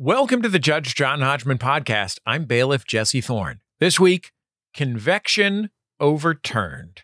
[0.00, 2.20] Welcome to the Judge John Hodgman podcast.
[2.24, 3.58] I'm bailiff Jesse Thorn.
[3.80, 4.30] This week,
[4.72, 7.02] convection overturned.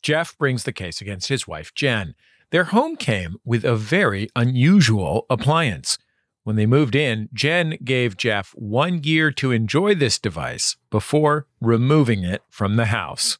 [0.00, 2.14] Jeff brings the case against his wife, Jen.
[2.52, 5.98] Their home came with a very unusual appliance.
[6.44, 12.22] When they moved in, Jen gave Jeff one year to enjoy this device before removing
[12.22, 13.38] it from the house.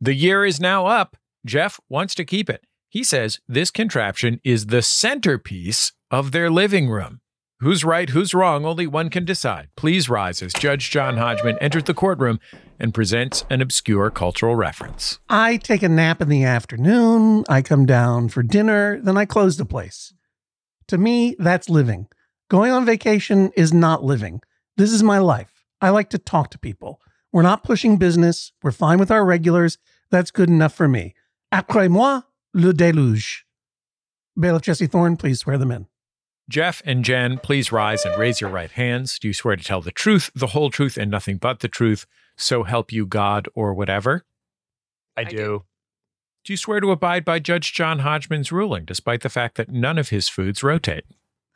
[0.00, 1.18] The year is now up.
[1.44, 2.64] Jeff wants to keep it.
[2.88, 7.20] He says this contraption is the centerpiece of their living room.
[7.60, 9.70] Who's right, who's wrong, only one can decide.
[9.76, 12.38] Please rise as Judge John Hodgman enters the courtroom
[12.78, 15.20] and presents an obscure cultural reference.
[15.30, 19.56] I take a nap in the afternoon, I come down for dinner, then I close
[19.56, 20.12] the place.
[20.88, 22.08] To me, that's living.
[22.50, 24.42] Going on vacation is not living.
[24.76, 25.64] This is my life.
[25.80, 27.00] I like to talk to people.
[27.32, 28.52] We're not pushing business.
[28.62, 29.78] We're fine with our regulars.
[30.10, 31.14] That's good enough for me.
[31.50, 32.20] Après moi,
[32.52, 33.44] le déluge.
[34.38, 35.86] Bailiff Jesse Thorn, please swear them in.
[36.48, 39.18] Jeff and Jen, please rise and raise your right hands.
[39.18, 42.06] Do you swear to tell the truth, the whole truth, and nothing but the truth?
[42.36, 44.24] So help you God or whatever?
[45.16, 45.36] I, I do.
[45.36, 45.64] do.
[46.44, 49.98] Do you swear to abide by Judge John Hodgman's ruling, despite the fact that none
[49.98, 51.04] of his foods rotate?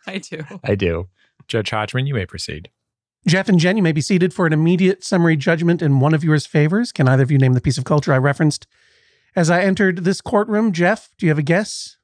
[0.07, 0.43] I do.
[0.65, 1.09] I do.
[1.47, 2.71] Judge Hodgman, you may proceed.
[3.27, 6.25] Jeff and Jen, you may be seated for an immediate summary judgment in one of
[6.25, 6.91] yours favors.
[6.91, 8.67] Can either of you name the piece of culture I referenced
[9.37, 10.73] as I entered this courtroom?
[10.73, 11.99] Jeff, do you have a guess?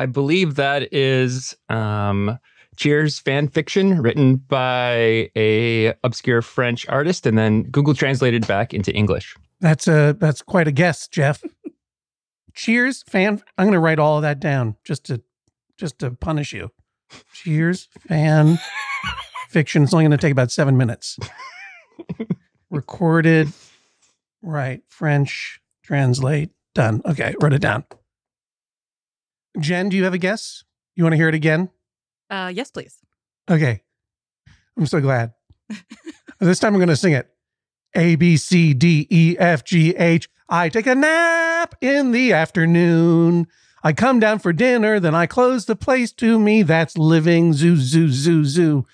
[0.00, 2.38] I believe that is um,
[2.76, 8.90] Cheers fan fiction written by a obscure French artist and then Google translated back into
[8.94, 9.36] English.
[9.60, 11.44] That's a that's quite a guess, Jeff.
[12.54, 13.42] Cheers, fan.
[13.58, 15.20] I'm going to write all of that down just to
[15.76, 16.70] just to punish you.
[17.34, 18.58] Cheers, fan
[19.50, 19.82] fiction.
[19.82, 21.18] It's only going to take about seven minutes.
[22.70, 23.52] Recorded,
[24.40, 24.80] right?
[24.88, 27.02] French translate done.
[27.04, 27.84] Okay, wrote it down.
[29.58, 30.64] Jen, do you have a guess?
[30.94, 31.70] You want to hear it again?
[32.28, 32.98] Uh, yes, please.
[33.50, 33.82] Okay.
[34.76, 35.32] I'm so glad.
[36.40, 37.28] this time I'm going to sing it.
[37.94, 40.28] A, B, C, D, E, F, G, H.
[40.48, 43.46] I take a nap in the afternoon.
[43.82, 46.62] I come down for dinner, then I close the place to me.
[46.62, 47.52] That's living.
[47.52, 48.86] Zoo, zoo, zoo, zoo.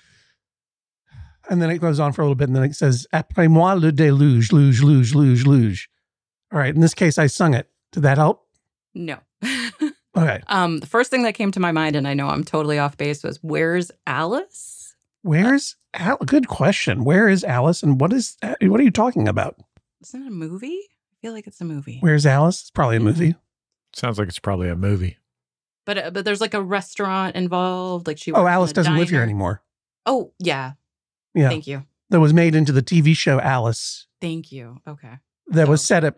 [1.49, 3.73] And then it goes on for a little bit, and then it says, Après moi
[3.73, 5.89] le déluge, luge, luge, luge, luge.
[6.51, 6.73] All right.
[6.73, 7.69] In this case, I sung it.
[7.91, 8.47] Did that help?
[8.93, 9.17] No.
[10.17, 10.41] Okay.
[10.47, 12.97] um, the first thing that came to my mind, and I know I'm totally off
[12.97, 14.95] base, was where's Alice?
[15.21, 16.17] Where's Al?
[16.17, 17.03] Good question.
[17.03, 19.55] Where is Alice, and what is what are you talking about?
[20.01, 20.79] Isn't it a movie?
[21.11, 21.97] I feel like it's a movie.
[21.99, 22.61] Where's Alice?
[22.61, 23.35] It's probably a movie.
[23.93, 25.17] Sounds like it's probably a movie.
[25.85, 28.07] But uh, but there's like a restaurant involved.
[28.07, 28.31] Like she.
[28.31, 29.63] Oh, Alice doesn't live here anymore.
[30.05, 30.73] Oh yeah.
[31.33, 31.85] Yeah, Thank you.
[32.09, 34.07] that was made into the TV show Alice.
[34.21, 34.79] Thank you.
[34.87, 35.19] Okay.
[35.47, 36.15] That was set at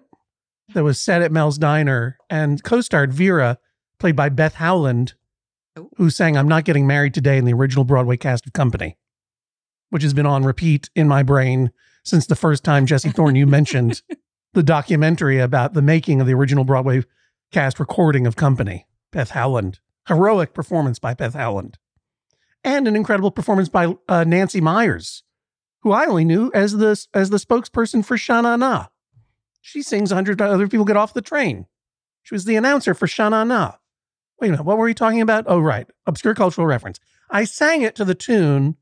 [0.74, 3.58] that was set at Mel's Diner and co-starred Vera,
[4.00, 5.14] played by Beth Howland,
[5.78, 5.90] Oh.
[5.98, 8.98] who sang "I'm Not Getting Married Today" in the original Broadway cast of Company,
[9.90, 11.72] which has been on repeat in my brain
[12.04, 14.02] since the first time Jesse Thorn you mentioned
[14.54, 17.04] the documentary about the making of the original Broadway
[17.52, 18.88] cast recording of Company.
[19.12, 21.78] Beth Howland, heroic performance by Beth Howland,
[22.64, 25.24] and an incredible performance by uh, Nancy Myers,
[25.82, 28.88] who I only knew as the as the spokesperson for Shana Na.
[29.62, 31.66] She sings 100 other people get off the train.
[32.24, 33.74] She was the announcer for Shana Na.
[34.40, 35.46] Wait a minute, what were we talking about?
[35.48, 35.88] Oh, right.
[36.08, 37.00] Obscure cultural reference.
[37.30, 38.78] I sang it to the tune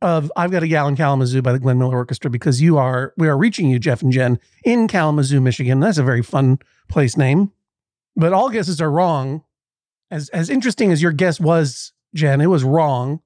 [0.00, 3.12] of I've Got a Gal in Kalamazoo by the Glenn Miller Orchestra because you are,
[3.16, 5.80] we are reaching you, Jeff and Jen, in Kalamazoo, Michigan.
[5.80, 7.52] That's a very fun place name.
[8.14, 9.42] But all guesses are wrong.
[10.10, 13.20] As, as interesting as your guess was, Jen, it was wrong.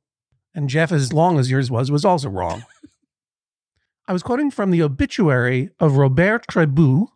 [0.54, 2.64] And Jeff, as long as yours was, was also wrong.
[4.08, 7.08] I was quoting from the obituary of Robert Tréboux,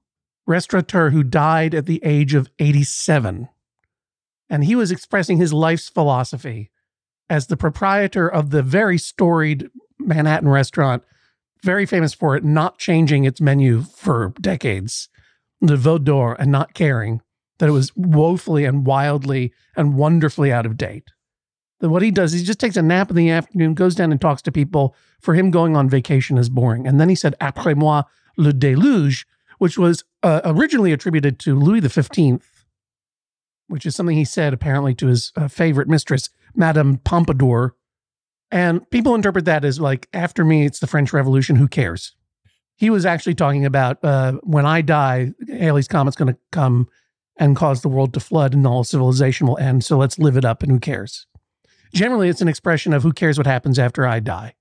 [0.47, 3.49] restaurateur who died at the age of 87.
[4.49, 6.71] And he was expressing his life's philosophy
[7.29, 9.69] as the proprietor of the very storied
[9.99, 11.03] Manhattan restaurant,
[11.63, 15.09] very famous for it not changing its menu for decades,
[15.61, 17.21] the Veau and not caring
[17.59, 21.11] that it was woefully and wildly and wonderfully out of date.
[21.81, 24.13] That what he does, is he just takes a nap in the afternoon, goes down
[24.13, 24.95] and talks to people.
[25.21, 26.87] For him, going on vacation is boring.
[26.87, 28.05] And then he said, Après moi,
[28.37, 29.27] le déluge,
[29.59, 32.41] which was uh, originally attributed to Louis XV,
[33.69, 37.75] which is something he said apparently to his uh, favorite mistress, Madame Pompadour.
[38.51, 41.57] And people interpret that as like, after me, it's the French Revolution.
[41.57, 42.15] Who cares?
[42.77, 46.89] He was actually talking about uh, when I die, Halley's Comet's going to come
[47.39, 49.85] and cause the world to flood and all civilization will end.
[49.85, 51.27] So let's live it up and who cares?
[51.93, 54.55] Generally, it's an expression of who cares what happens after I die,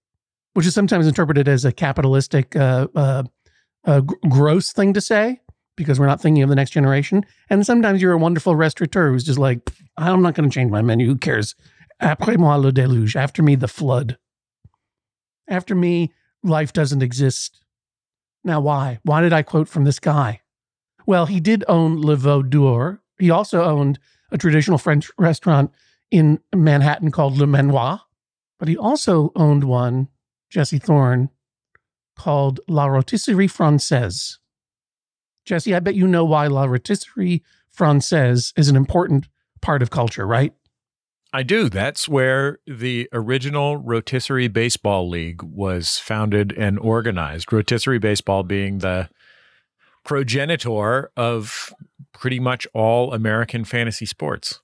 [0.54, 5.42] which is sometimes interpreted as a capitalistic, uh, uh, gr- gross thing to say
[5.76, 7.26] because we're not thinking of the next generation.
[7.50, 10.82] And sometimes you're a wonderful restaurateur who's just like, I'm not going to change my
[10.82, 11.06] menu.
[11.08, 11.56] Who cares?
[12.02, 13.16] Après moi le déluge.
[13.16, 14.18] After me, the flood.
[15.48, 16.12] After me,
[16.44, 17.62] life doesn't exist.
[18.44, 19.00] Now, why?
[19.04, 20.42] Why did I quote from this guy?
[21.06, 23.02] Well, he did own Le Veau d'Or.
[23.20, 24.00] He also owned
[24.32, 25.72] a traditional French restaurant
[26.12, 28.02] in Manhattan called Le Manoir,
[28.60, 30.08] but he also owned one,
[30.50, 31.30] Jesse Thorn,
[32.16, 34.40] called La Rotisserie Francaise.
[35.46, 39.28] Jesse, I bet you know why La Rotisserie Francaise is an important
[39.62, 40.54] part of culture, right?
[41.34, 41.70] I do.
[41.70, 47.52] That's where the original Rotisserie Baseball League was founded and organized.
[47.52, 49.10] Rotisserie Baseball being the
[50.06, 51.74] progenitor of
[52.14, 54.62] pretty much all American fantasy sports.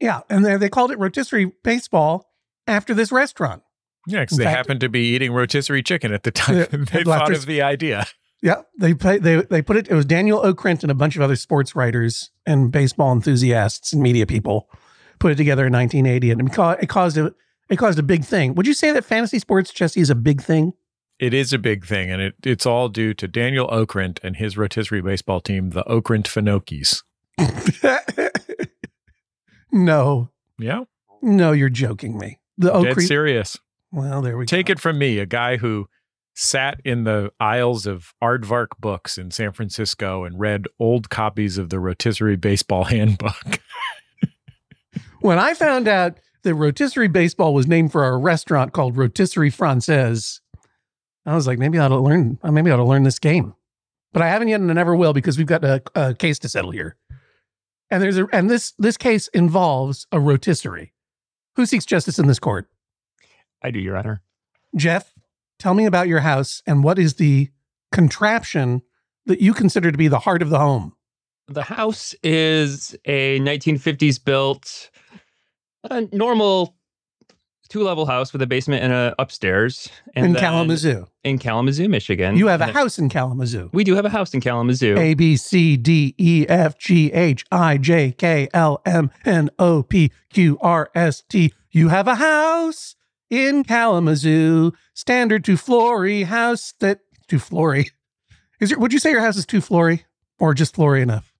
[0.00, 2.30] Yeah, and they, they called it rotisserie baseball
[2.66, 3.62] after this restaurant.
[4.06, 7.32] Yeah, because they fact- happened to be eating rotisserie chicken at the time they thought
[7.32, 8.06] of the idea.
[8.42, 9.88] Yeah, they play, they they put it.
[9.88, 14.02] It was Daniel Okrent and a bunch of other sports writers and baseball enthusiasts and
[14.02, 14.68] media people
[15.18, 16.48] put it together in 1980, and
[16.82, 17.34] it caused a
[17.68, 18.54] it caused a big thing.
[18.54, 20.72] Would you say that fantasy sports, Jesse, is a big thing?
[21.18, 24.56] It is a big thing, and it, it's all due to Daniel Okrent and his
[24.56, 27.02] rotisserie baseball team, the Okrent Fenokees.
[29.72, 30.84] no, Yeah,
[31.22, 32.38] no, you're joking me.
[32.58, 33.06] The dead Okrent.
[33.06, 33.58] serious.
[33.92, 34.72] Well, there we Take go.
[34.72, 35.88] it from me, a guy who
[36.42, 41.68] sat in the aisles of Aardvark books in San Francisco and read old copies of
[41.68, 43.60] the rotisserie baseball handbook.
[45.20, 50.40] When I found out that rotisserie baseball was named for a restaurant called Rotisserie Francaise,
[51.26, 52.38] I was like, maybe I ought to learn.
[52.42, 53.54] uh, Maybe I ought to learn this game,
[54.14, 56.48] but I haven't yet, and I never will because we've got a, a case to
[56.48, 56.96] settle here.
[57.90, 60.94] And there's a and this this case involves a rotisserie.
[61.56, 62.66] Who seeks justice in this court?
[63.62, 64.22] I do, Your Honor.
[64.74, 65.12] Jeff,
[65.60, 67.50] tell me about your house and what is the
[67.92, 68.82] contraption
[69.26, 70.94] that you consider to be the heart of the home?
[71.46, 74.90] The house is a 1950s built,
[75.84, 76.76] a normal
[77.68, 79.88] two level house with a basement and a upstairs.
[80.14, 81.06] And in Kalamazoo.
[81.24, 82.36] In Kalamazoo, Michigan.
[82.36, 83.70] You have a house in Kalamazoo.
[83.72, 84.96] We do have a house in Kalamazoo.
[84.98, 89.82] A B C D E F G H I J K L M N O
[89.82, 91.52] P Q R S T.
[91.70, 92.96] You have a house
[93.30, 97.90] in Kalamazoo, standard to flory house that to flory.
[98.60, 100.04] Is your, would you say your house is two flory
[100.38, 101.32] or just flory enough?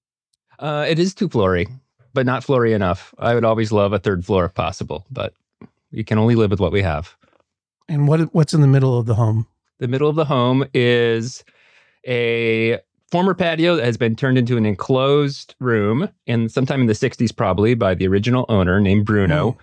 [0.59, 1.67] Uh, it is two floory,
[2.15, 3.15] but not floory enough.
[3.19, 5.35] I would always love a third floor if possible, but
[5.93, 7.17] we can only live with what we have.
[7.89, 9.47] And what what's in the middle of the home?
[9.79, 11.43] The middle of the home is
[12.07, 12.79] a
[13.11, 17.35] former patio that has been turned into an enclosed room, and sometime in the 60s,
[17.35, 19.59] probably by the original owner named Bruno.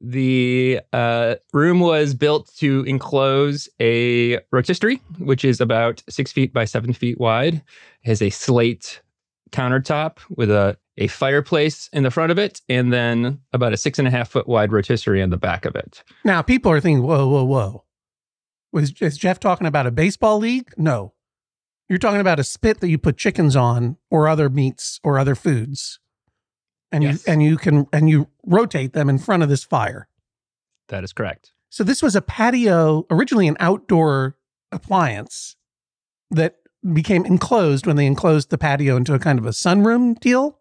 [0.00, 6.66] The uh, room was built to enclose a rotisserie, which is about six feet by
[6.66, 7.54] seven feet wide.
[7.54, 7.62] It
[8.08, 9.00] has a slate
[9.50, 13.98] countertop with a, a fireplace in the front of it, and then about a six
[13.98, 16.04] and a half foot wide rotisserie on the back of it.
[16.24, 17.84] Now people are thinking, whoa, whoa, whoa.
[18.70, 20.70] Was is Jeff talking about a baseball league?
[20.76, 21.14] No.
[21.88, 25.34] You're talking about a spit that you put chickens on or other meats or other
[25.34, 25.98] foods.
[26.90, 27.26] And Yes.
[27.26, 30.08] you and you can and you rotate them in front of this fire.
[30.88, 31.52] That is correct.
[31.70, 34.36] So this was a patio, originally an outdoor
[34.72, 35.56] appliance
[36.30, 36.56] that
[36.92, 40.58] became enclosed when they enclosed the patio into a kind of a sunroom deal.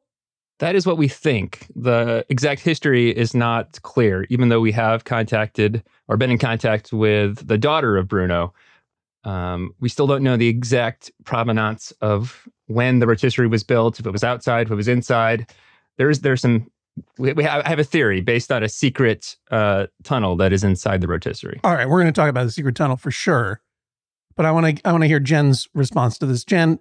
[0.60, 1.68] That is what we think.
[1.76, 6.92] The exact history is not clear, even though we have contacted or been in contact
[6.92, 8.54] with the daughter of Bruno.
[9.24, 14.06] Um, we still don't know the exact provenance of when the rotisserie was built, if
[14.06, 15.50] it was outside, if it was inside.
[15.98, 16.70] There's there's some.
[17.20, 20.64] We, we have, I have a theory based on a secret uh, tunnel that is
[20.64, 21.60] inside the rotisserie.
[21.64, 23.62] All right, we're going to talk about the secret tunnel for sure.
[24.36, 26.44] But I want to I want to hear Jen's response to this.
[26.44, 26.80] Jen,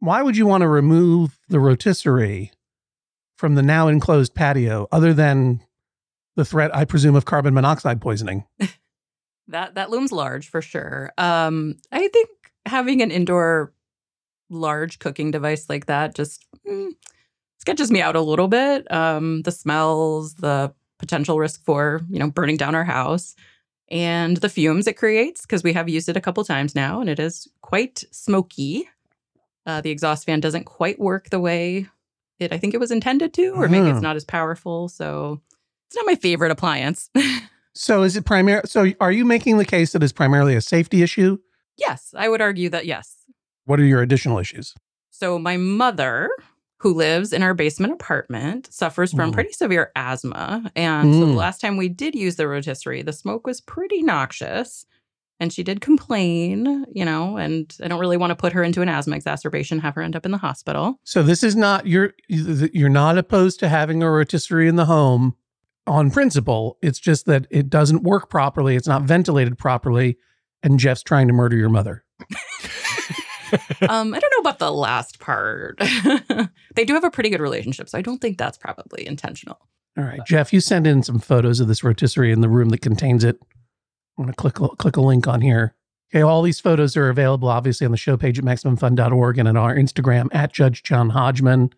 [0.00, 2.50] why would you want to remove the rotisserie
[3.36, 5.62] from the now enclosed patio other than
[6.36, 8.44] the threat I presume of carbon monoxide poisoning?
[9.48, 11.12] That that looms large for sure.
[11.18, 12.28] Um, I think
[12.64, 13.72] having an indoor
[14.48, 16.90] large cooking device like that just mm,
[17.62, 18.90] sketches me out a little bit.
[18.92, 23.34] Um, the smells, the potential risk for you know burning down our house,
[23.88, 27.08] and the fumes it creates because we have used it a couple times now, and
[27.08, 28.88] it is quite smoky.
[29.64, 31.86] Uh, the exhaust fan doesn't quite work the way
[32.40, 34.88] it I think it was intended to, or maybe it's not as powerful.
[34.88, 35.40] So
[35.86, 37.08] it's not my favorite appliance.
[37.74, 41.02] So is it primary so are you making the case that it's primarily a safety
[41.02, 41.38] issue?
[41.78, 43.24] yes, I would argue that yes.
[43.64, 44.74] What are your additional issues?
[45.08, 46.28] So my mother,
[46.82, 49.34] who lives in our basement apartment, suffers from Mm.
[49.34, 50.70] pretty severe asthma.
[50.74, 51.36] And so the Mm.
[51.36, 54.84] last time we did use the rotisserie, the smoke was pretty noxious.
[55.38, 58.82] And she did complain, you know, and I don't really want to put her into
[58.82, 60.98] an asthma exacerbation, have her end up in the hospital.
[61.04, 65.34] So this is not you're you're not opposed to having a rotisserie in the home
[65.86, 66.78] on principle.
[66.82, 68.74] It's just that it doesn't work properly.
[68.76, 70.16] It's not ventilated properly.
[70.64, 72.04] And Jeff's trying to murder your mother.
[73.88, 75.78] um, I don't know about the last part.
[76.74, 79.58] they do have a pretty good relationship, so I don't think that's probably intentional.
[79.96, 82.80] All right, Jeff, you send in some photos of this rotisserie in the room that
[82.80, 83.38] contains it.
[84.18, 85.74] I'm going to click click a link on here.
[86.14, 89.56] Okay, all these photos are available obviously on the show page at maximumfun.org and on
[89.56, 91.70] our Instagram at Judge John Hodgman.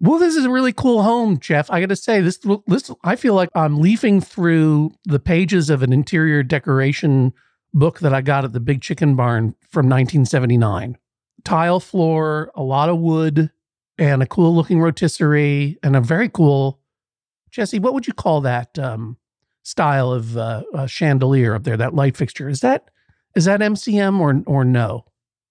[0.00, 1.70] Well, this is a really cool home, Jeff.
[1.70, 5.82] I got to say, this this I feel like I'm leafing through the pages of
[5.82, 7.32] an interior decoration
[7.72, 10.98] book that I got at the Big Chicken Barn from 1979.
[11.44, 13.50] Tile floor, a lot of wood,
[13.98, 16.80] and a cool looking rotisserie, and a very cool.
[17.50, 19.16] Jesse, what would you call that um,
[19.62, 21.76] style of uh, chandelier up there?
[21.76, 22.90] That light fixture is that
[23.34, 25.04] is that MCM or or no?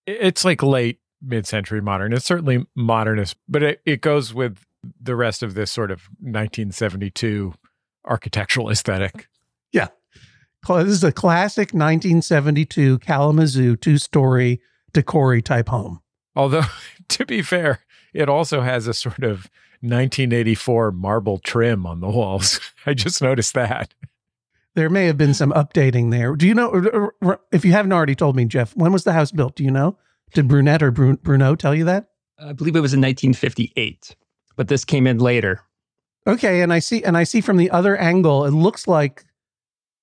[0.07, 2.13] It's like late mid-century modern.
[2.13, 4.65] It's certainly modernist, but it, it goes with
[5.00, 7.53] the rest of this sort of 1972
[8.05, 9.27] architectural aesthetic.
[9.71, 9.89] Yeah.
[10.67, 14.62] This is a classic 1972 Kalamazoo two-story
[14.93, 16.01] Decory type home.
[16.36, 16.65] Although,
[17.10, 17.81] to be fair,
[18.13, 19.50] it also has a sort of
[19.81, 22.60] 1984 marble trim on the walls.
[22.86, 23.93] I just noticed that.
[24.74, 26.36] There may have been some updating there.
[26.36, 27.12] Do you know,
[27.51, 29.55] if you haven't already told me, Jeff, when was the house built?
[29.55, 29.98] Do you know?
[30.33, 32.07] Did Brunette or Bruno tell you that?
[32.39, 34.15] I believe it was in 1958,
[34.55, 35.62] but this came in later.
[36.25, 39.25] Okay, and I see, and I see from the other angle, it looks like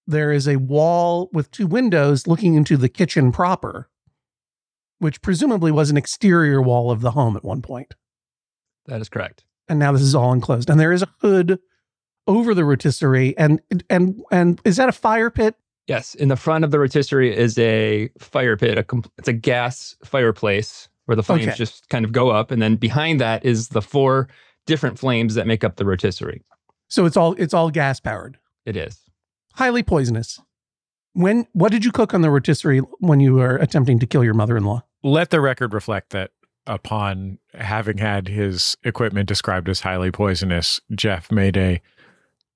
[0.07, 3.89] there is a wall with two windows looking into the kitchen proper,
[4.99, 7.95] which presumably was an exterior wall of the home at one point.
[8.87, 9.45] That is correct.
[9.69, 11.59] And now this is all enclosed, and there is a hood
[12.27, 15.55] over the rotisserie, and and and is that a fire pit?
[15.87, 18.79] Yes, in the front of the rotisserie is a fire pit.
[18.79, 21.57] A compl- it's a gas fireplace where the flames okay.
[21.57, 24.29] just kind of go up, and then behind that is the four
[24.67, 26.43] different flames that make up the rotisserie.
[26.89, 28.39] So it's all it's all gas powered.
[28.65, 29.01] It is
[29.55, 30.41] highly poisonous.
[31.13, 34.35] When what did you cook on the rotisserie when you were attempting to kill your
[34.35, 34.85] mother-in-law?
[35.03, 36.33] Let the record reflect that
[36.67, 41.81] upon having had his equipment described as highly poisonous, Jeff made a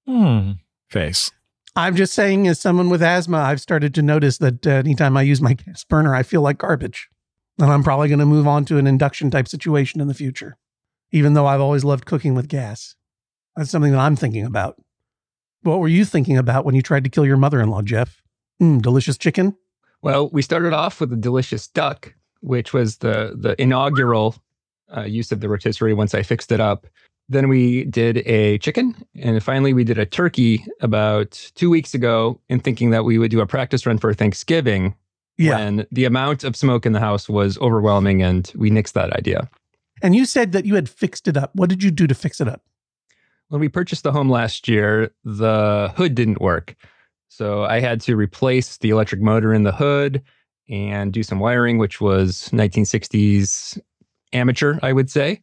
[0.06, 0.52] hmm
[0.90, 1.30] face.
[1.74, 5.22] I'm just saying, as someone with asthma, I've started to notice that uh, anytime I
[5.22, 7.08] use my gas burner, I feel like garbage.
[7.58, 10.56] And I'm probably going to move on to an induction type situation in the future,
[11.12, 12.96] even though I've always loved cooking with gas.
[13.56, 14.76] That's something that I'm thinking about.
[15.62, 18.20] What were you thinking about when you tried to kill your mother in law, Jeff?
[18.60, 19.56] Mm, delicious chicken?
[20.02, 24.36] Well, we started off with a delicious duck, which was the, the inaugural
[24.94, 26.86] uh, use of the rotisserie once I fixed it up.
[27.28, 28.94] Then we did a chicken.
[29.18, 33.30] And finally, we did a turkey about two weeks ago in thinking that we would
[33.30, 34.94] do a practice run for Thanksgiving.
[35.38, 35.56] Yeah.
[35.56, 39.48] When the amount of smoke in the house was overwhelming and we nixed that idea.
[40.02, 41.54] And you said that you had fixed it up.
[41.54, 42.60] What did you do to fix it up?
[43.48, 46.74] When we purchased the home last year, the hood didn't work.
[47.28, 50.22] So I had to replace the electric motor in the hood
[50.68, 53.78] and do some wiring, which was 1960s
[54.32, 55.40] amateur, I would say.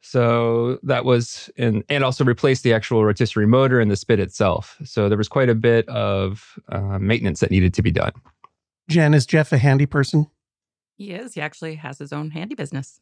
[0.00, 4.76] So that was, and, and also replaced the actual rotisserie motor and the spit itself.
[4.84, 8.12] So there was quite a bit of uh, maintenance that needed to be done.
[8.88, 10.28] Jen, is Jeff a handy person?
[10.96, 11.34] He is.
[11.34, 13.00] He actually has his own handy business.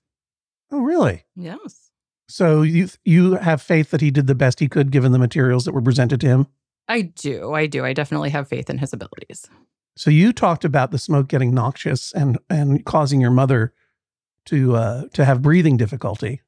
[0.71, 1.25] Oh, really?
[1.37, 1.91] Yes.
[2.29, 5.67] So you you have faith that he did the best he could given the materials
[5.67, 6.47] that were presented to him?
[6.89, 7.53] I do.
[7.53, 7.85] I do.
[7.85, 9.47] I definitely have faith in his abilities.
[9.97, 13.73] So you talked about the smoke getting noxious and and causing your mother
[14.47, 16.43] to uh, to have breathing difficulty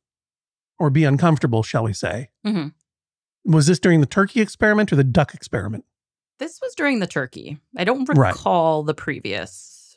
[0.79, 2.31] or be uncomfortable, shall we say.
[2.47, 3.53] Mm-hmm.
[3.53, 5.85] Was this during the turkey experiment or the duck experiment?
[6.39, 7.59] This was during the turkey.
[7.77, 8.87] I don't recall right.
[8.87, 9.97] the previous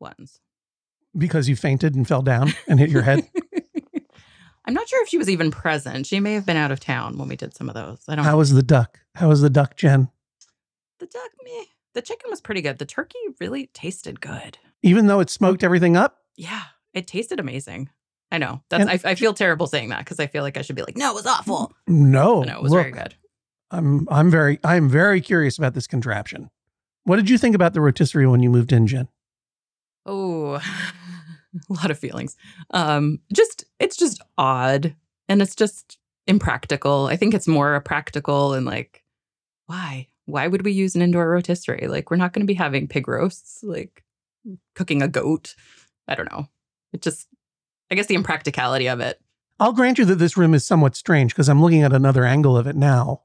[0.00, 0.40] ones.
[1.16, 3.28] Because you fainted and fell down and hit your head?
[4.64, 6.06] I'm not sure if she was even present.
[6.06, 8.02] She may have been out of town when we did some of those.
[8.08, 9.00] I don't How was the duck?
[9.14, 10.08] How was the duck, Jen?
[10.98, 11.68] The duck, me.
[11.98, 12.78] The chicken was pretty good.
[12.78, 14.56] The turkey really tasted good.
[14.84, 16.18] Even though it smoked everything up?
[16.36, 16.62] Yeah,
[16.94, 17.90] it tasted amazing.
[18.30, 18.62] I know.
[18.68, 20.82] That's and, I, I, feel terrible saying that because I feel like I should be
[20.82, 21.72] like, no, it was awful.
[21.88, 23.16] No, no, it was look, very good.
[23.72, 26.50] I'm I'm very I'm very curious about this contraption.
[27.02, 29.08] What did you think about the rotisserie when you moved in, Jen?
[30.06, 30.62] Oh, a
[31.68, 32.36] lot of feelings.
[32.70, 34.94] Um, just it's just odd
[35.28, 37.08] and it's just impractical.
[37.08, 39.02] I think it's more practical and like,
[39.66, 40.06] why?
[40.28, 41.88] Why would we use an indoor rotisserie?
[41.88, 44.04] Like, we're not going to be having pig roasts, like
[44.74, 45.54] cooking a goat.
[46.06, 46.48] I don't know.
[46.92, 47.28] It just
[47.90, 49.18] I guess the impracticality of it.
[49.58, 52.58] I'll grant you that this room is somewhat strange because I'm looking at another angle
[52.58, 53.22] of it now.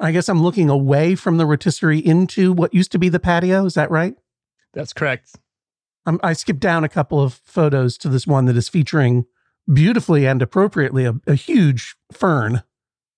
[0.00, 3.64] I guess I'm looking away from the rotisserie into what used to be the patio.
[3.64, 4.14] Is that right?
[4.74, 5.36] That's correct.
[6.04, 9.26] I'm, i skipped down a couple of photos to this one that is featuring
[9.72, 12.64] beautifully and appropriately a, a huge fern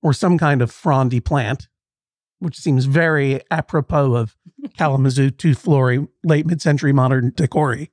[0.03, 1.69] or some kind of frondy plant.
[2.41, 4.37] Which seems very apropos of
[4.77, 7.91] Kalamazoo two flory late mid century modern decory.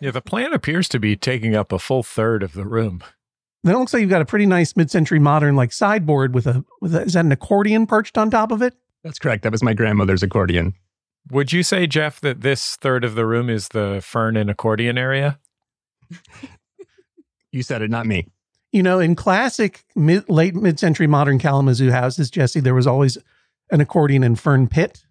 [0.00, 3.02] Yeah, the plan appears to be taking up a full third of the room.
[3.62, 6.46] Then it looks like you've got a pretty nice mid century modern like sideboard with
[6.46, 8.74] a with a, is that an accordion perched on top of it?
[9.02, 9.42] That's correct.
[9.42, 10.74] That was my grandmother's accordion.
[11.30, 14.96] Would you say, Jeff, that this third of the room is the fern and accordion
[14.96, 15.38] area?
[17.52, 18.26] You said it, not me.
[18.70, 23.16] You know, in classic mid, late mid century modern Kalamazoo houses, Jesse, there was always
[23.70, 25.04] an accordion and fern pit.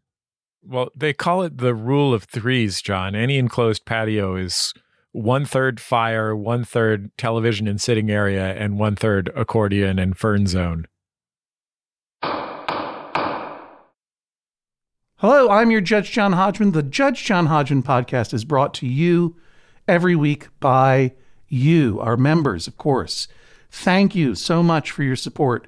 [0.63, 3.15] Well, they call it the rule of threes, John.
[3.15, 4.73] Any enclosed patio is
[5.11, 10.47] one third fire, one third television and sitting area, and one third accordion and fern
[10.47, 10.87] zone.
[15.19, 16.71] Hello, I'm your Judge John Hodgman.
[16.71, 19.37] The Judge John Hodgman podcast is brought to you
[19.87, 21.13] every week by
[21.47, 23.27] you, our members, of course.
[23.71, 25.67] Thank you so much for your support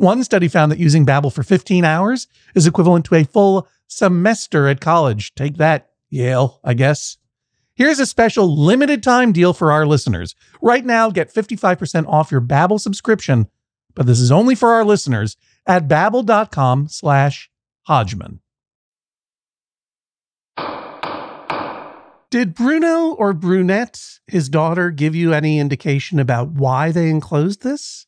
[0.00, 4.66] One study found that using Babbel for 15 hours is equivalent to a full semester
[4.66, 5.34] at college.
[5.34, 7.18] Take that, Yale, I guess.
[7.74, 10.34] Here's a special limited time deal for our listeners.
[10.62, 13.48] Right now, get 55% off your Babbel subscription,
[13.94, 15.36] but this is only for our listeners
[15.66, 17.50] at babbel.com slash
[17.82, 18.40] Hodgman.
[22.30, 28.06] Did Bruno or Brunette, his daughter, give you any indication about why they enclosed this?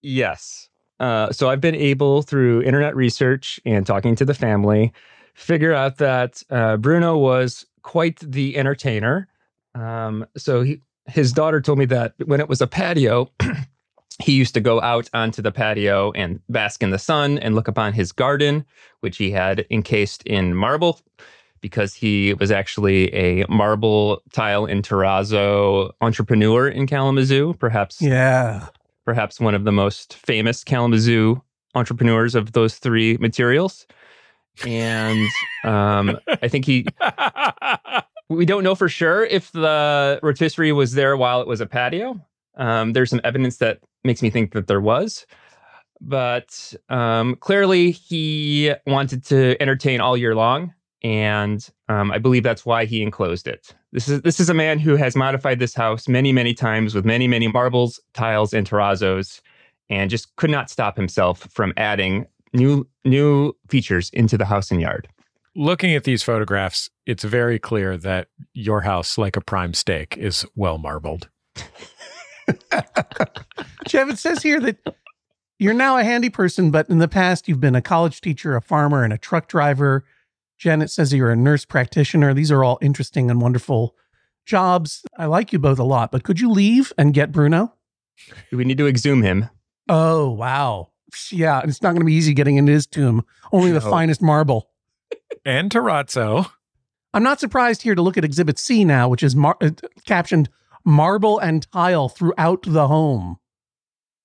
[0.00, 0.69] Yes.
[1.00, 4.92] Uh, so I've been able through internet research and talking to the family
[5.34, 9.28] figure out that uh, Bruno was quite the entertainer.
[9.74, 13.30] Um, so he, his daughter told me that when it was a patio,
[14.22, 17.68] he used to go out onto the patio and bask in the sun and look
[17.68, 18.66] upon his garden,
[19.00, 21.00] which he had encased in marble
[21.60, 28.68] because he was actually a marble tile and terrazzo entrepreneur in Kalamazoo, perhaps Yeah.
[29.10, 31.42] Perhaps one of the most famous Kalamazoo
[31.74, 33.84] entrepreneurs of those three materials.
[34.64, 35.26] And
[35.64, 36.86] um, I think he
[38.28, 42.24] We don't know for sure if the rotisserie was there while it was a patio.
[42.54, 45.26] Um, there's some evidence that makes me think that there was.
[46.00, 50.72] But um, clearly, he wanted to entertain all year long.
[51.02, 53.74] And um, I believe that's why he enclosed it.
[53.90, 57.04] This is this is a man who has modified this house many, many times with
[57.04, 59.40] many, many marbles, tiles, and terrazzos,
[59.88, 64.80] and just could not stop himself from adding new new features into the house and
[64.80, 65.08] yard.
[65.56, 70.46] Looking at these photographs, it's very clear that your house, like a prime steak, is
[70.54, 71.28] well marbled.
[73.88, 74.76] Jeff, it says here that
[75.58, 78.62] you're now a handy person, but in the past you've been a college teacher, a
[78.62, 80.04] farmer, and a truck driver.
[80.60, 82.34] Jen, it says you're a nurse practitioner.
[82.34, 83.96] These are all interesting and wonderful
[84.44, 85.02] jobs.
[85.18, 87.74] I like you both a lot, but could you leave and get Bruno?
[88.52, 89.48] We need to exhume him.
[89.88, 90.90] Oh, wow.
[91.32, 93.24] Yeah, it's not going to be easy getting into his tomb.
[93.52, 93.90] Only the No.
[93.90, 94.68] finest marble.
[95.46, 96.50] And terrazzo.
[97.14, 99.70] I'm not surprised here to look at Exhibit C now, which is mar- uh,
[100.06, 100.50] captioned
[100.84, 103.38] "Marble and Tile Throughout the Home."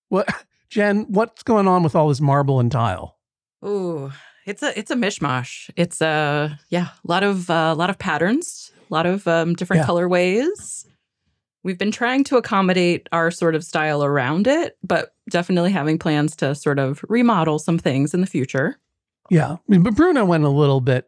[0.09, 0.27] What,
[0.69, 1.05] Jen?
[1.09, 3.17] What's going on with all this marble and tile?
[3.65, 4.11] Ooh,
[4.45, 5.69] it's a it's a mishmash.
[5.75, 9.81] It's a yeah, a lot of a lot of patterns, a lot of um, different
[9.81, 9.87] Yeah.
[9.87, 10.85] colorways.
[11.63, 16.35] We've been trying to accommodate our sort of style around it, but definitely having plans
[16.37, 18.77] to sort of remodel some things in the future.
[19.31, 21.07] Yeah, I mean, but Bruno went a little bit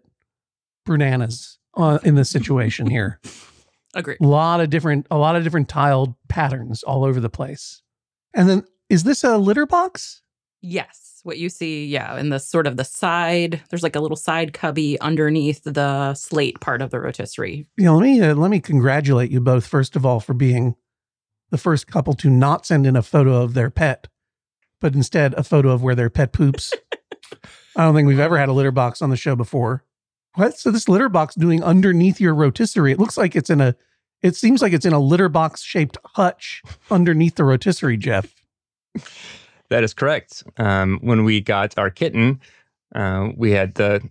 [0.86, 3.20] bananas uh, in the situation here.
[3.94, 4.18] Agree.
[4.22, 7.82] a lot of different, a lot of different tiled patterns all over the place.
[8.34, 10.22] And then, is this a litter box?
[10.62, 13.62] Yes, what you see, yeah, in the sort of the side.
[13.70, 17.68] There's like a little side cubby underneath the slate part of the rotisserie.
[17.78, 20.76] You know, let me uh, let me congratulate you both first of all for being
[21.52, 24.08] the first couple to not send in a photo of their pet,
[24.82, 26.74] but instead a photo of where their pet poops.
[27.76, 29.84] I don't think we've ever had a litter box on the show before.
[30.36, 30.58] What?
[30.58, 32.94] So this litter box doing underneath your rotisserie?
[32.94, 33.76] It looks like it's in a.
[34.24, 38.34] It seems like it's in a litter box shaped hutch underneath the rotisserie, Jeff.
[39.70, 40.44] That is correct.
[40.58, 42.40] Um, when we got our kitten,
[42.96, 44.02] uh, we had to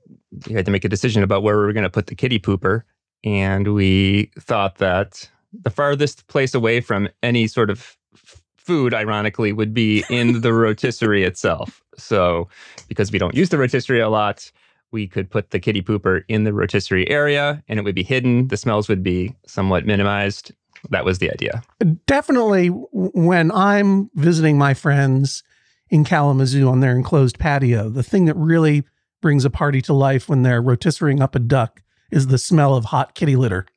[0.47, 2.39] we had to make a decision about where we were going to put the kitty
[2.39, 2.83] pooper,
[3.25, 5.29] and we thought that
[5.63, 10.53] the farthest place away from any sort of f- food, ironically, would be in the
[10.53, 11.83] rotisserie itself.
[11.97, 12.49] So,
[12.89, 14.51] because we don't use the rotisserie a lot,
[14.93, 18.49] we could put the kitty pooper in the rotisserie area, and it would be hidden.
[18.49, 20.53] The smells would be somewhat minimized.
[20.91, 21.63] That was the idea.
[22.07, 25.43] definitely when I'm visiting my friends
[25.89, 28.85] in Kalamazoo on their enclosed patio, the thing that really
[29.23, 32.87] brings a party to life when they're rotisserieing up a duck is the smell of
[32.87, 33.67] hot kitty litter.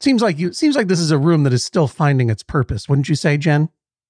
[0.00, 2.88] seems like you seems like this is a room that is still finding its purpose,
[2.88, 3.68] wouldn't you say, Jen?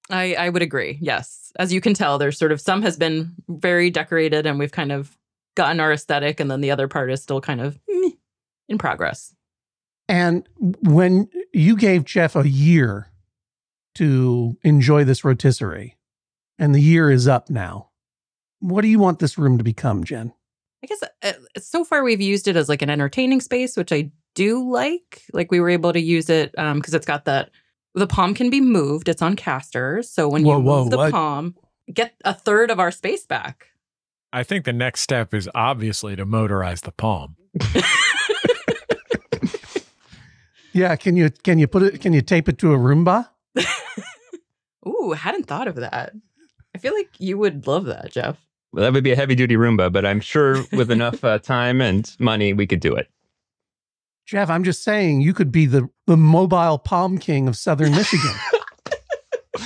[0.09, 0.99] I, I would agree.
[1.01, 1.51] Yes.
[1.57, 4.91] As you can tell, there's sort of some has been very decorated and we've kind
[4.91, 5.17] of
[5.55, 7.79] gotten our aesthetic, and then the other part is still kind of
[8.67, 9.33] in progress.
[10.07, 13.07] And when you gave Jeff a year
[13.95, 15.97] to enjoy this rotisserie,
[16.59, 17.89] and the year is up now,
[18.59, 20.33] what do you want this room to become, Jen?
[20.83, 24.11] I guess uh, so far we've used it as like an entertaining space, which I
[24.35, 25.23] do like.
[25.33, 27.49] Like we were able to use it because it's got that
[27.95, 29.09] the palm can be moved.
[29.09, 31.11] It's on casters, so when Whoa, you whoa, move the what?
[31.11, 31.55] palm,
[31.91, 33.67] get a third of our space back.
[34.31, 37.37] I think the next step is obviously to motorize the palm.
[40.75, 43.29] Yeah, can you can you put it can you tape it to a Roomba?
[44.87, 46.11] Ooh, hadn't thought of that.
[46.75, 48.45] I feel like you would love that, Jeff.
[48.73, 51.79] Well, that would be a heavy duty Roomba, but I'm sure with enough uh, time
[51.79, 53.07] and money, we could do it.
[54.25, 58.35] Jeff, I'm just saying you could be the the mobile palm king of southern Michigan.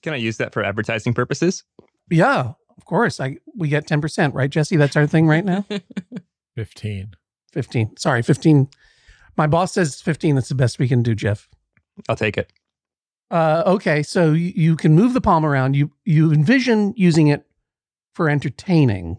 [0.00, 1.62] Can I use that for advertising purposes?
[2.08, 3.20] yeah, of course.
[3.20, 4.76] I we get 10%, right, Jesse?
[4.76, 5.66] That's our thing right now.
[6.56, 7.12] 15.
[7.52, 7.96] 15.
[7.98, 8.68] Sorry, 15.
[9.38, 10.34] My boss says it's 15.
[10.34, 11.48] That's the best we can do, Jeff.
[12.08, 12.52] I'll take it.
[13.30, 15.76] Uh, okay, so you, you can move the palm around.
[15.76, 17.46] You you envision using it
[18.14, 19.18] for entertaining.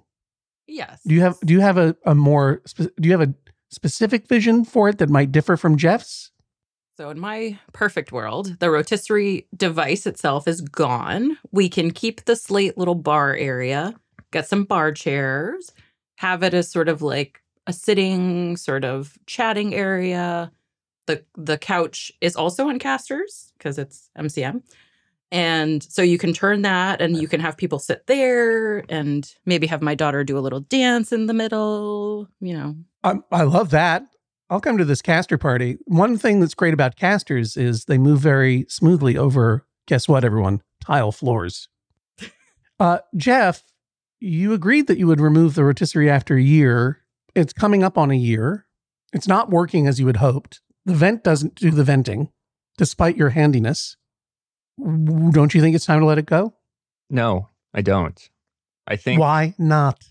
[0.68, 1.02] yes.
[1.08, 3.34] Do you have do you have a, a more spe- do you have a
[3.70, 6.32] specific vision for it that might differ from Jeff's?
[6.98, 11.38] So, in my perfect world, the rotisserie device itself is gone.
[11.52, 13.94] We can keep the slate little bar area,
[14.32, 15.72] get some bar chairs,
[16.18, 17.39] have it as sort of like
[17.70, 20.52] a sitting, sort of chatting area.
[21.08, 24.62] The the couch is also on casters because it's MCM.
[25.32, 29.68] And so you can turn that and you can have people sit there and maybe
[29.68, 32.76] have my daughter do a little dance in the middle, you know.
[33.04, 34.04] I, I love that.
[34.50, 35.78] I'll come to this caster party.
[35.86, 40.62] One thing that's great about casters is they move very smoothly over, guess what, everyone?
[40.84, 41.70] Tile floors.
[42.82, 43.66] Uh, Jeff,
[44.22, 46.99] you agreed that you would remove the rotisserie after a year.
[47.36, 48.66] It's coming up on a year.
[49.14, 50.62] It's not working as you had hoped.
[50.86, 52.30] The vent doesn't do the venting,
[52.78, 53.98] despite your handiness.
[54.80, 56.54] Don't you think it's time to let it go?
[57.10, 58.30] No, I don't.
[58.88, 60.04] I think Why not?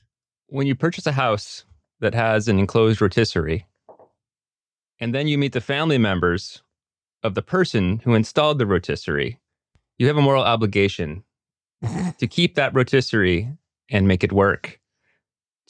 [0.48, 1.64] when you purchase a house
[2.00, 3.66] that has an enclosed rotisserie,
[5.00, 6.62] and then you meet the family members
[7.22, 9.38] of the person who installed the rotisserie,
[9.98, 11.24] you have a moral obligation
[12.18, 13.48] to keep that rotisserie
[13.90, 14.80] and make it work,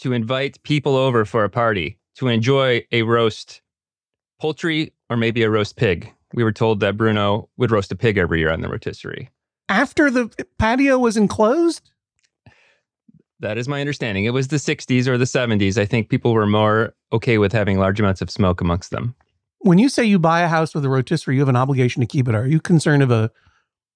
[0.00, 3.62] to invite people over for a party, to enjoy a roast
[4.40, 6.12] poultry or maybe a roast pig.
[6.34, 9.30] We were told that Bruno would roast a pig every year on the rotisserie.
[9.68, 11.90] After the patio was enclosed?
[13.40, 14.24] That is my understanding.
[14.24, 15.78] It was the 60s or the 70s.
[15.78, 19.14] I think people were more okay with having large amounts of smoke amongst them.
[19.60, 22.06] When you say you buy a house with a rotisserie, you have an obligation to
[22.06, 22.34] keep it.
[22.34, 23.30] Are you concerned of a,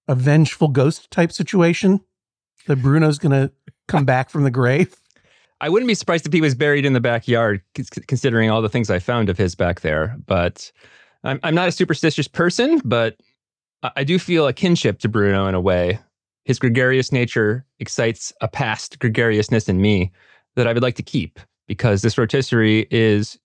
[0.09, 2.01] a vengeful ghost type situation?
[2.67, 3.53] That Bruno's going to
[3.89, 4.95] come back from the grave?
[5.63, 7.63] I wouldn't be surprised if he was buried in the backyard,
[8.09, 10.17] considering all the things I found of his back there.
[10.27, 10.73] But
[11.23, 13.17] I'm, I'm not a superstitious person, but
[13.97, 16.01] I, do feel a kinship to Bruno in a way.
[16.45, 20.11] His gregarious nature excites a past gregariousness in me
[20.57, 23.39] that I would like to keep because this rotisserie is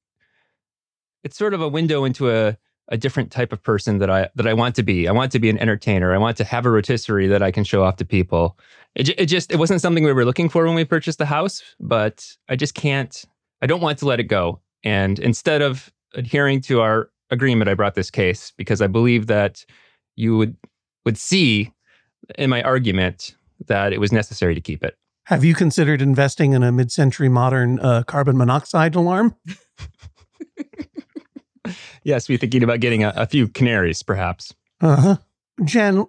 [1.23, 2.57] it's sort of a window into a
[2.89, 5.07] a different type of person that I that I want to be.
[5.07, 6.13] I want to be an entertainer.
[6.13, 8.57] I want to have a rotisserie that I can show off to people.
[8.97, 11.63] It, it just it wasn't something we were looking for when we purchased the house,
[11.79, 13.23] but I just can't.
[13.61, 14.59] I don't want to let it go.
[14.83, 19.65] And instead of adhering to our agreement, I brought this case because I believe that
[20.15, 20.57] you would
[21.05, 21.71] would see
[22.37, 23.35] in my argument
[23.67, 24.97] that it was necessary to keep it.
[25.25, 29.35] Have you considered investing in a mid century modern uh, carbon monoxide alarm?
[32.03, 34.53] Yes, we're thinking about getting a, a few canaries, perhaps.
[34.79, 35.17] Uh huh.
[35.65, 36.07] Jen,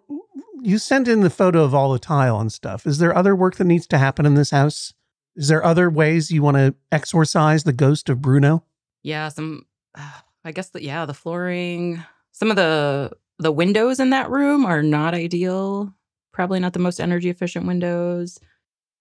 [0.62, 2.87] you sent in the photo of all the tile and stuff.
[2.87, 4.92] Is there other work that needs to happen in this house?
[5.37, 8.64] Is there other ways you want to exorcise the ghost of Bruno?
[9.03, 9.66] Yeah, some.
[10.44, 14.83] I guess that yeah, the flooring, some of the the windows in that room are
[14.83, 15.92] not ideal.
[16.33, 18.38] Probably not the most energy efficient windows.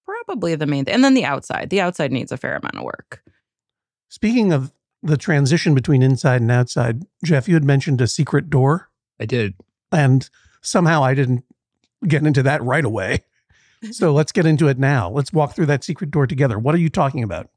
[0.05, 1.69] Probably the main thing, and then the outside.
[1.69, 3.21] The outside needs a fair amount of work.
[4.09, 8.89] Speaking of the transition between inside and outside, Jeff, you had mentioned a secret door,
[9.19, 9.53] I did.
[9.91, 10.29] and
[10.61, 11.45] somehow I didn't
[12.05, 13.23] get into that right away.
[13.91, 15.07] So let's get into it now.
[15.07, 16.57] Let's walk through that secret door together.
[16.57, 17.47] What are you talking about?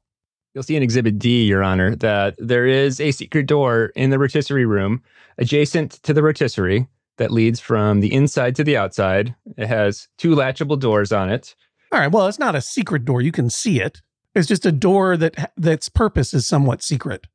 [0.53, 4.19] You'll see in Exhibit D, Your Honor, that there is a secret door in the
[4.19, 5.01] rotisserie room
[5.39, 9.33] adjacent to the rotisserie that leads from the inside to the outside.
[9.57, 11.55] It has two latchable doors on it.
[11.91, 12.11] All right.
[12.11, 13.21] Well, it's not a secret door.
[13.21, 14.01] You can see it.
[14.35, 17.27] It's just a door that that's purpose is somewhat secret.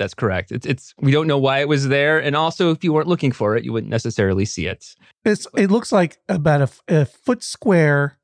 [0.00, 0.50] That's correct.
[0.50, 3.32] It's, it's we don't know why it was there, and also if you weren't looking
[3.32, 4.96] for it, you wouldn't necessarily see it.
[5.26, 8.18] It's it looks like about a foot square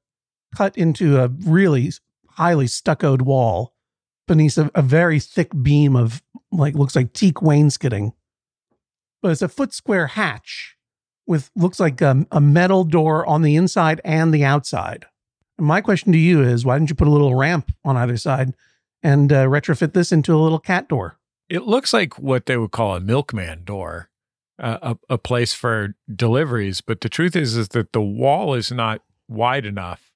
[0.56, 1.92] cut into a really
[2.30, 3.74] highly stuccoed wall
[4.26, 8.14] beneath a, a very thick beam of like looks like teak wainscoting.
[9.20, 10.78] But it's a foot square hatch
[11.26, 15.04] with looks like a, a metal door on the inside and the outside.
[15.58, 18.16] And my question to you is, why didn't you put a little ramp on either
[18.16, 18.54] side
[19.02, 21.18] and uh, retrofit this into a little cat door?
[21.48, 24.10] It looks like what they would call a milkman door,
[24.58, 26.80] uh, a, a place for deliveries.
[26.80, 30.12] But the truth is, is that the wall is not wide enough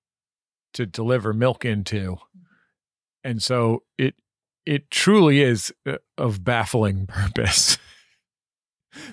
[0.75, 2.19] to deliver milk into,
[3.23, 4.15] and so it
[4.67, 7.79] it truly is uh, of baffling purpose.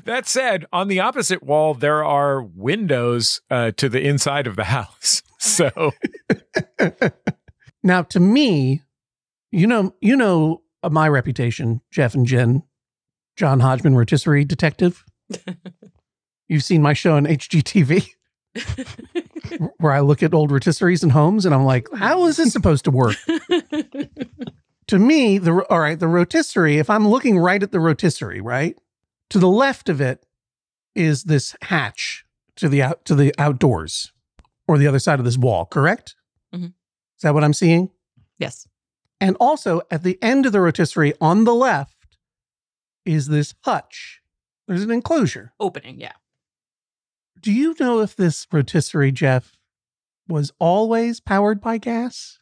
[0.06, 4.66] that said, on the opposite wall there are windows uh, to the inside of the
[4.66, 5.22] house.
[5.40, 5.92] So
[7.84, 8.82] now, to me,
[9.52, 12.64] you know, you know my reputation, Jeff and Jen,
[13.36, 15.04] John Hodgman, rotisserie detective.
[16.48, 18.08] You've seen my show on HGTV
[19.80, 22.86] where I look at old rotisseries and homes, and I'm like, how is this supposed
[22.86, 23.16] to work?
[24.88, 26.78] to me, the all right, the rotisserie.
[26.78, 28.78] If I'm looking right at the rotisserie, right
[29.30, 30.26] to the left of it
[30.96, 34.14] is this hatch to the out to the outdoors,
[34.68, 35.66] or the other side of this wall.
[35.66, 36.16] Correct?
[36.56, 36.68] Mhm.
[36.68, 37.90] Is that what I'm seeing?
[38.40, 38.68] yes.
[39.20, 42.18] And also at the end of the rotisserie on the left
[43.06, 44.22] is this hutch.
[44.68, 45.54] There's an enclosure.
[45.60, 46.14] Opening, yeah.
[47.40, 49.58] Do you know if this rotisserie, Jeff,
[50.28, 52.40] was always powered by gas?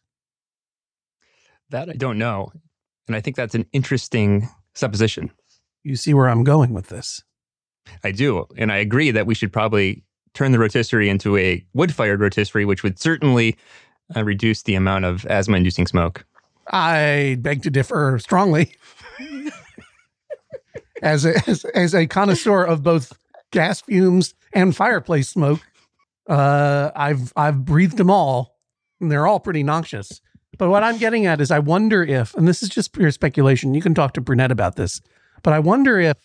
[1.70, 2.52] That I don't know,
[3.08, 5.32] and I think that's an interesting supposition.
[5.84, 7.24] You see where I'm going with this.
[8.04, 12.20] I do, and I agree that we should probably turn the rotisserie into a wood-fired
[12.20, 13.58] rotisserie, which would certainly
[14.16, 16.26] uh, reduce the amount of asthma-inducing smoke.
[16.68, 18.76] I beg to differ strongly.
[21.02, 23.18] as, a, as as a connoisseur of both
[23.52, 25.62] gas fumes and fireplace smoke,
[26.28, 28.58] uh, I've I've breathed them all,
[29.00, 30.22] and they're all pretty noxious.
[30.58, 33.74] But what I'm getting at is I wonder if, and this is just pure speculation,
[33.74, 35.02] you can talk to Brunette about this,
[35.44, 36.18] but I wonder if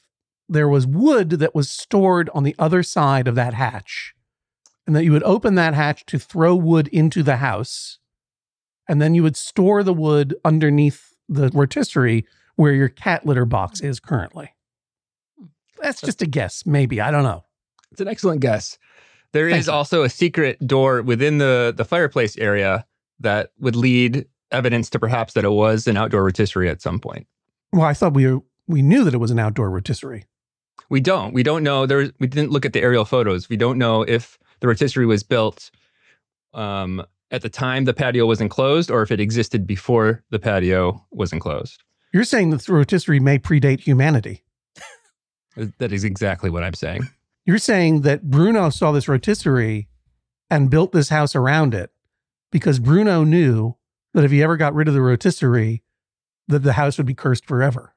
[0.49, 4.15] there was wood that was stored on the other side of that hatch
[4.87, 7.99] and that you would open that hatch to throw wood into the house
[8.91, 12.27] and then you would store the wood underneath the rotisserie
[12.57, 14.53] where your cat litter box is currently.
[15.81, 17.01] That's just a guess, maybe.
[17.01, 17.45] I don't know.
[17.93, 18.79] It's an excellent guess.
[19.33, 19.73] There is Thank you.
[19.73, 22.85] also a secret door within the the fireplace area
[23.21, 27.29] that would lead evidence to perhaps that it was an outdoor rotisserie at some point.
[27.73, 30.25] Well, I thought we we knew that it was an outdoor rotisserie.
[30.89, 31.33] We don't.
[31.33, 31.87] We don't know.
[31.87, 32.11] There.
[32.19, 33.49] We didn't look at the aerial photos.
[33.49, 35.71] We don't know if the rotisserie was built
[36.53, 41.05] um, at the time the patio was enclosed, or if it existed before the patio
[41.11, 41.83] was enclosed.
[42.13, 44.45] You're saying that the rotisserie may predate humanity.
[45.57, 47.09] Uh, that is exactly what I'm saying.
[47.45, 49.89] You're saying that Bruno saw this rotisserie
[50.51, 51.91] and built this house around it
[52.51, 53.77] because Bruno knew
[54.15, 55.83] that if he ever got rid of the rotisserie,
[56.49, 57.95] that the house would be cursed forever.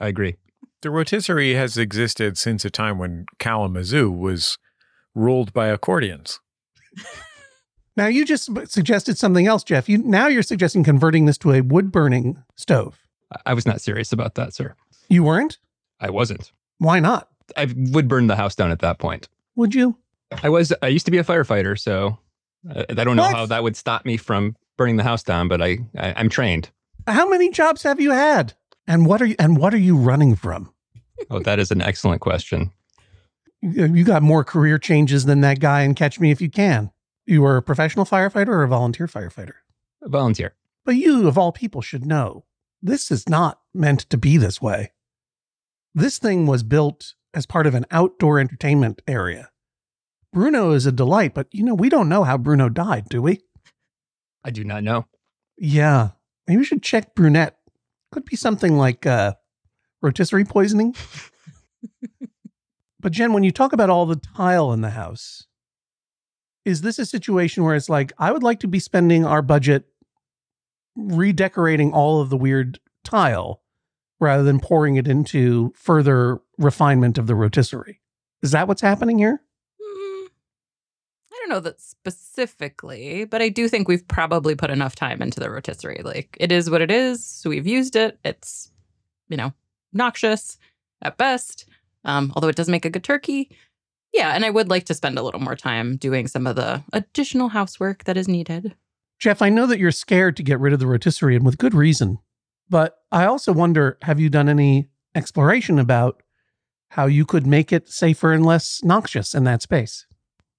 [0.00, 0.36] I agree.
[0.82, 4.58] The rotisserie has existed since a time when Kalamazoo was
[5.14, 6.40] ruled by accordions.
[7.96, 9.88] Now you just suggested something else, Jeff.
[9.88, 12.98] You now you're suggesting converting this to a wood burning stove.
[13.46, 14.74] I- was not serious about that, sir.
[15.08, 15.58] You weren't?
[16.00, 16.52] I wasn't.
[16.78, 17.28] Why not?
[17.56, 19.28] I would burn the house down at that point.
[19.56, 19.96] Would you?
[20.42, 20.72] I was.
[20.82, 22.18] I used to be a firefighter, so
[22.74, 23.34] I, I don't know What?
[23.34, 25.48] how that would stop me from burning the house down.
[25.48, 26.70] But I, I I'm trained.
[27.06, 28.54] How many jobs have you had?
[28.86, 30.72] And what are you and what are you running from?
[31.30, 32.70] Oh, that is an excellent question.
[33.60, 36.90] You got more career changes than that guy in Catch Me If You Can.
[37.26, 39.54] You were a professional firefighter or a volunteer firefighter?
[40.02, 40.54] Volunteer.
[40.84, 42.44] But you, of all people, should know
[42.82, 44.92] this is not meant to be this way.
[45.94, 49.50] This thing was built as part of an outdoor entertainment area.
[50.32, 53.40] Bruno is a delight, but you know, we don't know how Bruno died, do we?
[54.44, 55.06] I do not know.
[55.56, 56.10] Yeah.
[56.48, 57.56] Maybe we should check Brunette.
[58.10, 59.34] Could be something like uh,
[60.00, 60.96] rotisserie poisoning.
[63.00, 65.46] but Jen, when you talk about all the tile in the house,
[66.64, 69.86] is this a situation where it's like, I would like to be spending our budget
[70.96, 73.62] redecorating all of the weird tile
[74.20, 78.00] rather than pouring it into further refinement of the rotisserie?
[78.42, 79.42] Is that what's happening here?
[79.80, 85.22] Mm, I don't know that specifically, but I do think we've probably put enough time
[85.22, 86.02] into the rotisserie.
[86.04, 87.24] Like it is what it is.
[87.24, 88.18] So we've used it.
[88.24, 88.70] It's,
[89.28, 89.52] you know,
[89.92, 90.58] noxious
[91.02, 91.68] at best.
[92.04, 93.56] Um, although it does make a good turkey.
[94.12, 96.82] Yeah, and I would like to spend a little more time doing some of the
[96.92, 98.74] additional housework that is needed.
[99.18, 101.74] Jeff, I know that you're scared to get rid of the rotisserie and with good
[101.74, 102.18] reason.
[102.68, 106.22] But I also wonder have you done any exploration about
[106.88, 110.06] how you could make it safer and less noxious in that space?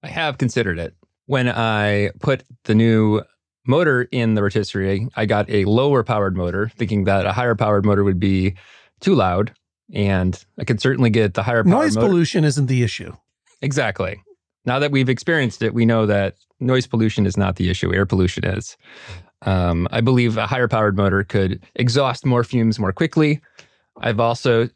[0.02, 0.94] I have considered it.
[1.26, 3.22] When I put the new
[3.66, 7.84] motor in the rotisserie, I got a lower powered motor, thinking that a higher powered
[7.84, 8.54] motor would be
[9.00, 9.54] too loud.
[9.92, 12.08] And I could certainly get the higher powered Noise motor.
[12.08, 13.14] pollution isn't the issue.
[13.62, 14.20] Exactly.
[14.66, 18.06] Now that we've experienced it, we know that noise pollution is not the issue, air
[18.06, 18.76] pollution is.
[19.42, 23.42] Um, I believe a higher powered motor could exhaust more fumes more quickly.
[24.00, 24.70] I've also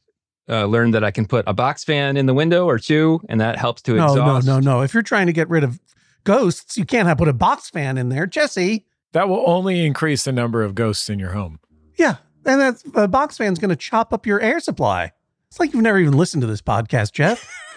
[0.49, 3.41] uh, learned that I can put a box fan in the window or two, and
[3.41, 4.47] that helps to No, exhaust.
[4.47, 4.83] no, no, no.
[4.83, 5.81] If you're trying to get rid of
[6.25, 8.27] ghosts, you can't have put a box fan in there.
[8.27, 11.61] Jesse, That will only increase the number of ghosts in your home.
[11.97, 12.17] yeah.
[12.45, 15.13] And that's the box fan's going to chop up your air supply.
[15.51, 17.47] It's like you've never even listened to this podcast, Jeff.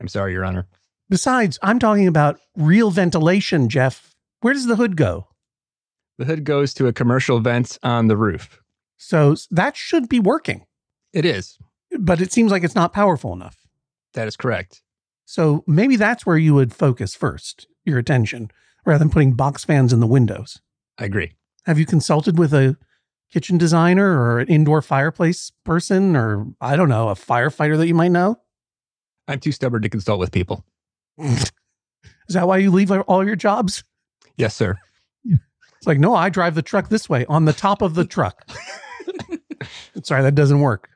[0.00, 0.66] I'm sorry, Your Honor.
[1.08, 4.14] Besides, I'm talking about real ventilation, Jeff.
[4.40, 5.28] Where does the hood go?
[6.18, 8.60] The hood goes to a commercial vent on the roof.
[8.96, 10.66] So that should be working,
[11.12, 11.58] It is.
[11.98, 13.56] but it seems like it's not powerful enough.
[14.14, 14.82] That is correct.
[15.24, 18.50] So maybe that's where you would focus first, your attention,
[18.84, 20.60] rather than putting box fans in the windows.
[20.98, 21.32] I agree.
[21.66, 22.76] Have you consulted with a
[23.32, 27.94] kitchen designer or an indoor fireplace person or I don't know, a firefighter that you
[27.94, 28.40] might know?
[29.30, 30.64] I'm too stubborn to consult with people.
[31.18, 31.50] Is
[32.30, 33.84] that why you leave all your jobs?
[34.36, 34.76] Yes, sir.
[35.24, 38.46] It's like, no, I drive the truck this way on the top of the truck.
[40.02, 40.90] Sorry, that doesn't work.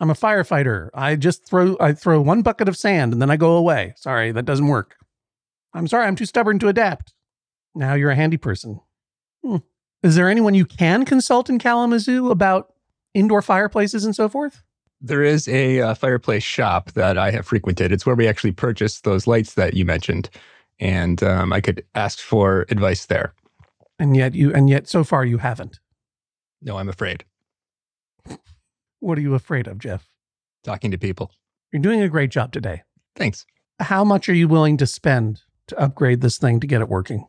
[0.00, 0.90] I'm a firefighter.
[0.92, 3.94] I just throw I throw one bucket of sand and then I go away.
[3.96, 4.96] Sorry, that doesn't work.
[5.72, 7.14] I'm sorry, I'm too stubborn to adapt.
[7.74, 8.80] Now you're a handy person.
[9.44, 9.56] Hmm.
[10.02, 12.72] Is there anyone you can consult in Kalamazoo about
[13.14, 14.62] indoor fireplaces and so forth?
[15.00, 17.92] There is a uh, fireplace shop that I have frequented.
[17.92, 20.28] It's where we actually purchased those lights that you mentioned,
[20.80, 23.32] and um, I could ask for advice there.
[24.00, 25.78] And yet you and yet so far you haven't.
[26.62, 27.24] No, I'm afraid
[29.00, 30.08] What are you afraid of, Jeff?
[30.64, 31.30] talking to people.
[31.72, 32.82] You're doing a great job today.
[33.14, 33.46] Thanks.
[33.80, 37.26] How much are you willing to spend to upgrade this thing to get it working?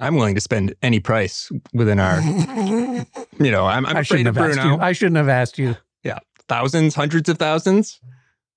[0.00, 2.20] I'm willing to spend any price within our,
[3.38, 4.76] you know, I'm, I'm I afraid shouldn't of have asked Bruno.
[4.76, 4.80] you.
[4.82, 5.76] I shouldn't have asked you.
[6.52, 7.98] Thousands, hundreds of thousands.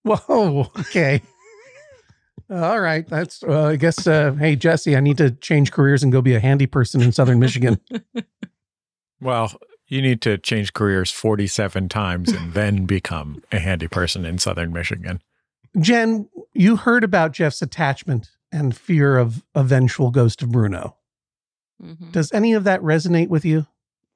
[0.04, 0.70] Whoa.
[0.78, 1.22] Okay.
[2.50, 3.08] All right.
[3.08, 3.42] That's.
[3.42, 4.06] Uh, I guess.
[4.06, 7.14] Uh, hey, Jesse, I need to change careers and go be a handy person in
[7.14, 7.80] Southern Michigan.
[9.22, 9.54] Well,
[9.88, 14.74] you need to change careers 47 times and then become a handy person in Southern
[14.74, 15.22] Michigan.
[15.80, 20.98] Jen, you heard about Jeff's attachment and fear of eventual ghost of Bruno.
[21.82, 22.12] Mhm.
[22.12, 23.68] Does any of that resonate with you?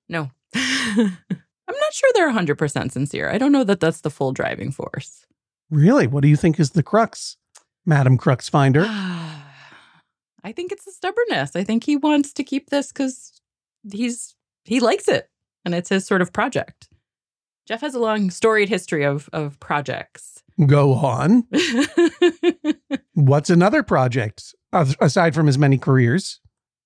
[0.09, 0.31] No.
[1.69, 3.29] I'm not sure they're 100% sincere.
[3.29, 5.27] I don't know that that's the full driving force.
[5.69, 6.07] Really?
[6.07, 7.37] What do you think is the crux,
[7.85, 8.85] Madam Crux Finder?
[10.43, 11.55] I think it's the stubbornness.
[11.55, 13.39] I think he wants to keep this because
[13.91, 15.29] he's he likes it
[15.63, 16.87] and it's his sort of project.
[17.67, 20.41] Jeff has a long storied history of of projects.
[20.65, 21.45] Go on.
[23.13, 26.39] What's another project aside from his many careers?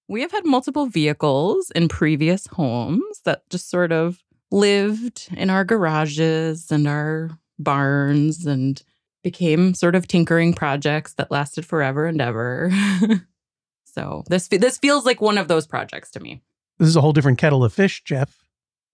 [0.08, 4.20] we have had multiple vehicles in previous homes that just sort of
[4.54, 8.84] lived in our garages and our barns and
[9.24, 12.72] became sort of tinkering projects that lasted forever and ever.
[13.86, 16.42] so this this feels like one of those projects to me.
[16.78, 18.46] This is a whole different kettle of fish, Jeff.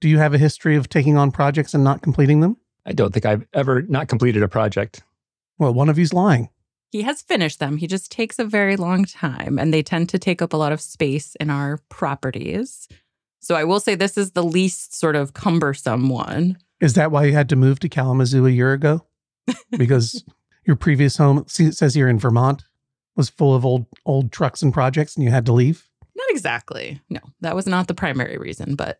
[0.01, 2.55] Do you have a history of taking on projects and not completing them?
[2.85, 5.03] I don't think I've ever not completed a project.
[5.57, 6.49] Well, one of you's lying.
[6.91, 7.77] He has finished them.
[7.77, 10.71] He just takes a very long time and they tend to take up a lot
[10.71, 12.87] of space in our properties.
[13.39, 16.57] So I will say this is the least sort of cumbersome one.
[16.81, 19.05] Is that why you had to move to Kalamazoo a year ago?
[19.77, 20.23] Because
[20.65, 22.63] your previous home, says here in Vermont,
[23.15, 25.89] was full of old old trucks and projects, and you had to leave.
[26.15, 27.01] Not exactly.
[27.09, 28.99] No, that was not the primary reason, but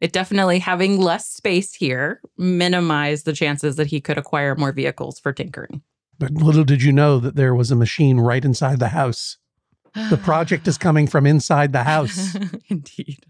[0.00, 5.20] it definitely having less space here minimized the chances that he could acquire more vehicles
[5.20, 5.82] for tinkering.
[6.18, 9.36] But little did you know that there was a machine right inside the house.
[10.08, 12.36] The project is coming from inside the house.
[12.68, 13.26] Indeed.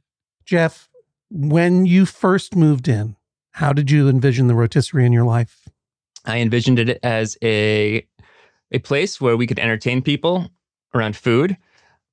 [0.51, 0.89] Jeff,
[1.31, 3.15] when you first moved in,
[3.53, 5.69] how did you envision the rotisserie in your life?
[6.25, 8.05] I envisioned it as a
[8.73, 10.51] a place where we could entertain people
[10.93, 11.57] around food.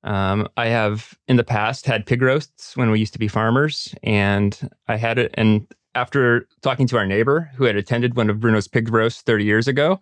[0.04, 3.92] Um, I have in the past had pig roasts when we used to be farmers,
[4.04, 5.34] and I had it.
[5.34, 5.66] And
[5.96, 9.66] after talking to our neighbor who had attended one of Bruno's pig roasts 30 years
[9.66, 9.98] ago,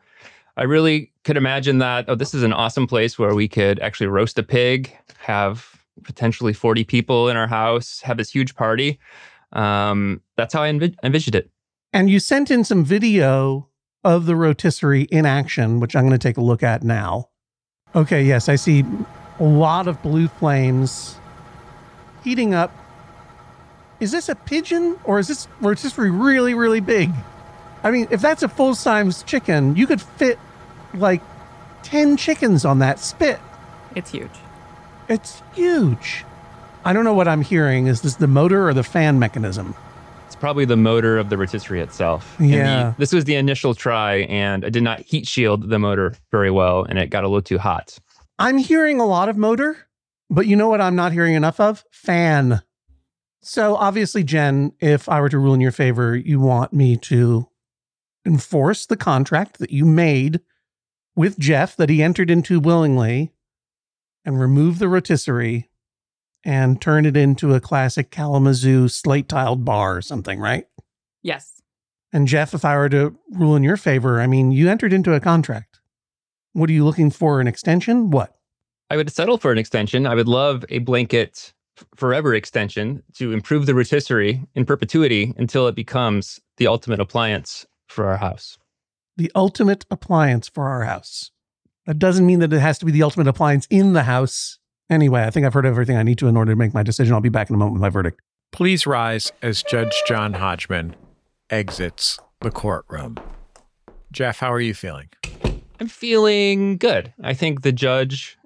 [0.59, 2.05] I really could imagine that.
[2.07, 6.53] Oh, this is an awesome place where we could actually roast a pig, have potentially
[6.53, 8.99] 40 people in our house, have this huge party.
[9.53, 11.51] Um, that's how I envi- envisioned it.
[11.93, 13.69] And you sent in some video
[14.05, 17.31] of the rotisserie in action, which I'm going to take a look at now.
[17.95, 18.85] Okay, yes, I see
[19.39, 21.19] a lot of blue flames
[22.23, 22.73] heating up.
[24.01, 27.11] Is this a pigeon or is this rotisserie really, really big?
[27.83, 30.39] I mean, if that's a full size chicken, you could fit
[30.93, 31.23] like
[31.83, 33.41] 10 chickens on that spit.
[33.95, 34.31] It's huge.
[35.09, 36.25] It's huge.
[36.85, 37.87] I don't know what I'm hearing.
[37.87, 39.75] Is this the motor or the fan mechanism?
[40.27, 42.39] It's probably the motor of the rotisserie itself.
[42.39, 42.95] And the- Yeah.
[42.99, 46.85] this was the initial try, and I did not heat shield the motor very well,
[46.85, 47.99] and it got a little too hot.
[48.39, 49.77] I'm hearing a lot of motor,
[50.29, 51.85] but you know what I'm not hearing enough of?
[51.91, 52.63] Fan.
[53.41, 57.47] So obviously, Jen, if I were to rule in your favor, you want me to
[58.27, 60.41] enforce the contract that you made
[61.15, 63.33] with Jeff that he entered into willingly
[64.27, 65.71] and remove the rotisserie
[66.45, 70.67] and turn it into a classic Kalamazoo slate tiled bar or something, right?
[71.23, 71.63] Yes.
[72.13, 75.15] And Jeff, if I were to rule in your favor, I mean, you entered into
[75.15, 75.81] a contract.
[76.53, 77.41] What are you looking for?
[77.41, 78.11] An extension?
[78.11, 78.35] What?
[78.89, 80.07] I would settle for an extension.
[80.07, 81.53] I would love a blanket
[81.95, 88.09] forever extension to improve the rotisserie in perpetuity until it becomes the ultimate appliance for
[88.09, 88.57] our house.
[89.17, 91.31] the ultimate appliance for our house.
[91.87, 94.59] That doesn't mean that it has to be the ultimate appliance in the house.
[94.91, 97.15] Anyway, I think I've heard everything I need to in order to make my decision.
[97.15, 98.21] I'll be back in a moment with my verdict.
[98.53, 100.97] Please rise as Judge John Hodgman
[101.51, 103.17] exits the courtroom.
[104.13, 105.09] Jeff, how are you feeling?
[105.79, 107.13] I'm feeling good.
[107.23, 108.39] I think the judge,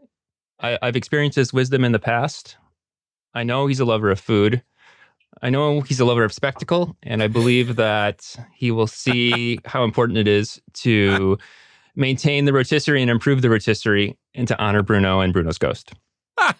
[0.61, 2.57] I, I've experienced his wisdom in the past.
[3.35, 4.63] I know he's a lover of food.
[5.41, 9.85] I know he's a lover of spectacle, and I believe that he will see how
[9.85, 11.39] important it is to
[11.97, 15.93] maintain the rotisserie and improve the rotisserie and to honor Bruno and Bruno's ghost.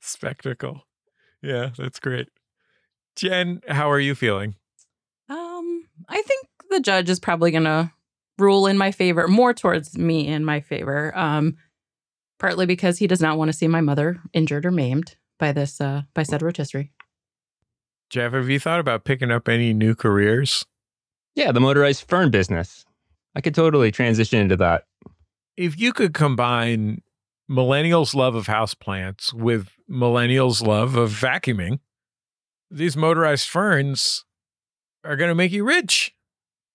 [0.00, 0.82] Spectacle.
[1.42, 2.28] Yeah, that's great.
[3.16, 4.54] Jen, how are you feeling?
[5.28, 7.90] Um, I think the judge is probably going to
[8.38, 11.16] rule in my favor, more towards me in my favor.
[11.16, 11.56] Um,
[12.38, 15.80] partly because he does not want to see my mother injured or maimed by this
[15.80, 16.92] uh by said rotisserie.
[18.10, 20.64] Jeff, have you thought about picking up any new careers?
[21.34, 22.86] Yeah, the motorized fern business.
[23.38, 24.82] I could totally transition into that.
[25.56, 27.02] If you could combine
[27.48, 31.78] millennials' love of houseplants with millennials' love of vacuuming,
[32.68, 34.24] these motorized ferns
[35.04, 36.12] are going to make you rich.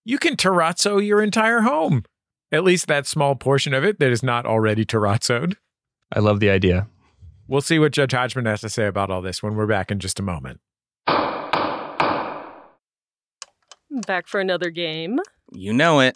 [0.06, 2.06] You can terrazzo your entire home,
[2.50, 5.58] at least that small portion of it that is not already terrazzoed.
[6.14, 6.88] I love the idea.
[7.46, 10.00] We'll see what Judge Hodgman has to say about all this when we're back in
[10.00, 10.62] just a moment.
[14.08, 15.20] Back for another game.
[15.52, 16.16] You know it.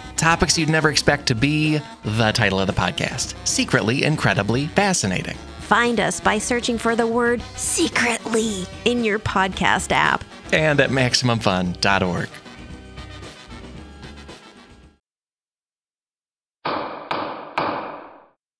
[0.21, 5.35] Topics you'd never expect to be the title of the podcast Secretly Incredibly Fascinating.
[5.61, 10.23] Find us by searching for the word secretly in your podcast app.
[10.53, 12.29] And at MaximumFun.org.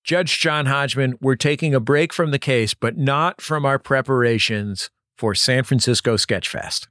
[0.03, 4.89] Judge John Hodgman, we're taking a break from the case, but not from our preparations
[5.15, 6.87] for San Francisco Sketchfest.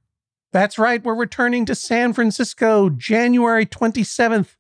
[0.52, 1.02] That's right.
[1.02, 4.54] We're returning to San Francisco January 27th.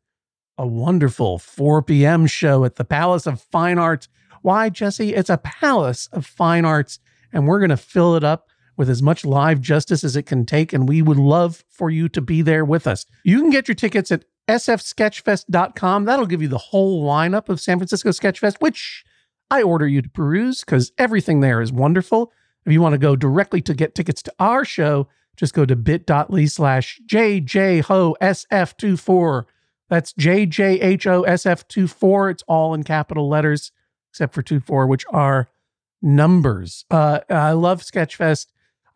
[0.60, 2.26] A wonderful 4 p.m.
[2.26, 4.08] show at the Palace of Fine Arts.
[4.42, 5.14] Why, Jesse?
[5.14, 6.98] It's a Palace of Fine Arts,
[7.32, 10.44] and we're going to fill it up with as much live justice as it can
[10.44, 10.74] take.
[10.74, 13.06] And we would love for you to be there with us.
[13.24, 16.04] You can get your tickets at sfsketchfest.com.
[16.04, 19.02] That'll give you the whole lineup of San Francisco Sketchfest, which
[19.50, 22.34] I order you to peruse because everything there is wonderful.
[22.66, 25.08] If you want to go directly to get tickets to our show,
[25.38, 29.46] just go to bit.ly slash JJHOSF24.
[29.90, 32.30] That's JJHOSF24.
[32.30, 33.72] It's all in capital letters,
[34.10, 35.50] except for 24, which are
[36.00, 36.86] numbers.
[36.90, 38.46] Uh, I love Sketchfest.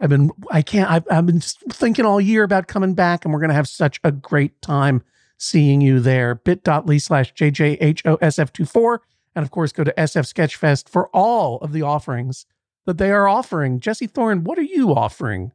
[0.01, 3.41] I've been, I can't, I've, I've been thinking all year about coming back, and we're
[3.41, 5.03] going to have such a great time
[5.37, 6.37] seeing you there.
[6.37, 8.99] bit.ly slash JJHOSF24.
[9.35, 12.47] And of course, go to SF Sketchfest for all of the offerings
[12.87, 13.81] that they are offering.
[13.81, 15.51] Jesse Thorn, what are you offering?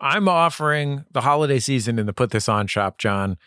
[0.00, 3.38] I'm offering the holiday season in the Put This On shop, John.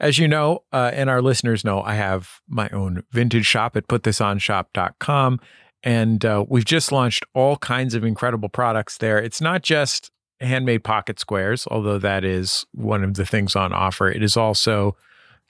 [0.00, 3.88] As you know, uh, and our listeners know, I have my own vintage shop at
[3.88, 5.40] putthisonshop.com.
[5.82, 9.18] And uh, we've just launched all kinds of incredible products there.
[9.18, 14.08] It's not just handmade pocket squares, although that is one of the things on offer.
[14.08, 14.96] It is also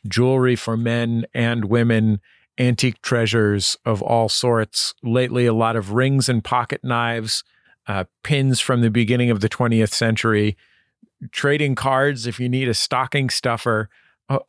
[0.07, 2.21] jewelry for men and women,
[2.59, 4.95] antique treasures of all sorts.
[5.03, 7.45] Lately, a lot of rings and pocket knives,
[7.87, 10.57] uh, pins from the beginning of the 20th century,
[11.33, 13.89] trading cards if you need a stocking stuffer,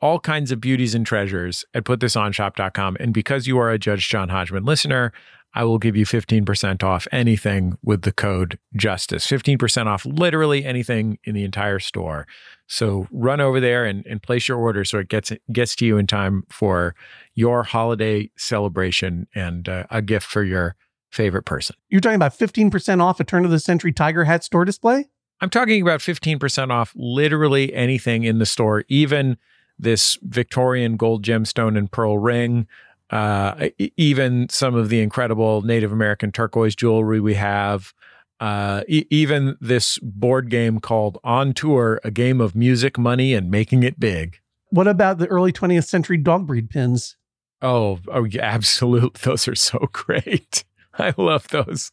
[0.01, 2.97] all kinds of beauties and treasures at putthisonshop.com.
[2.99, 5.13] And because you are a Judge John Hodgman listener,
[5.53, 9.25] I will give you 15% off anything with the code JUSTICE.
[9.25, 12.27] 15% off literally anything in the entire store.
[12.67, 15.97] So run over there and, and place your order so it gets gets to you
[15.97, 16.93] in time for
[17.34, 20.75] your holiday celebration and uh, a gift for your
[21.11, 21.75] favorite person.
[21.89, 25.05] You're talking about 15% off a turn of the century Tiger Hat store display?
[25.41, 29.38] I'm talking about 15% off literally anything in the store, even
[29.80, 32.67] this Victorian gold gemstone and pearl ring,
[33.09, 37.93] uh, even some of the incredible Native American turquoise jewelry we have,
[38.39, 43.49] uh, e- even this board game called On Tour, a game of music, money, and
[43.49, 44.38] making it big.
[44.69, 47.17] What about the early 20th century dog breed pins?
[47.61, 49.19] Oh, oh, yeah, absolutely.
[49.23, 50.63] Those are so great.
[50.93, 51.91] I love those.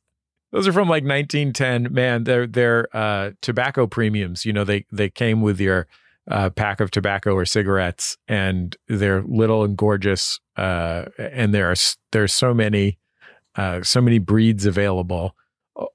[0.52, 1.92] Those are from like 1910.
[1.92, 4.44] Man, they're they're uh, tobacco premiums.
[4.44, 5.86] You know, they they came with your
[6.30, 10.40] uh, pack of tobacco or cigarettes, and they're little and gorgeous.
[10.56, 11.76] Uh, and there are
[12.12, 12.98] there's so many
[13.56, 15.34] uh, so many breeds available.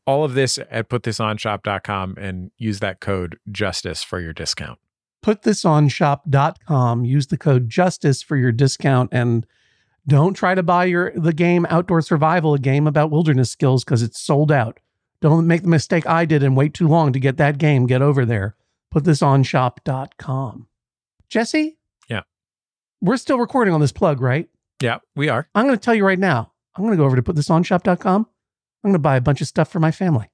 [0.06, 4.80] All of this at putthisonshop.com and use that code justice for your discount.
[5.24, 7.06] Putthisonshop.com.
[7.06, 9.46] Use the code justice for your discount and
[10.08, 14.02] don't try to buy your the game Outdoor Survival, a game about wilderness skills, because
[14.02, 14.80] it's sold out.
[15.20, 17.86] Don't make the mistake I did and wait too long to get that game.
[17.86, 18.56] Get over there.
[18.92, 20.68] Put this on shop.com.
[21.30, 21.78] Jesse?
[22.10, 22.22] Yeah.
[23.00, 24.50] We're still recording on this plug, right?
[24.82, 25.48] Yeah, we are.
[25.56, 26.52] I'm going to tell you right now.
[26.76, 28.28] I'm going to go over to put this on shop.com.
[28.84, 30.30] I'm going to buy a bunch of stuff for my family.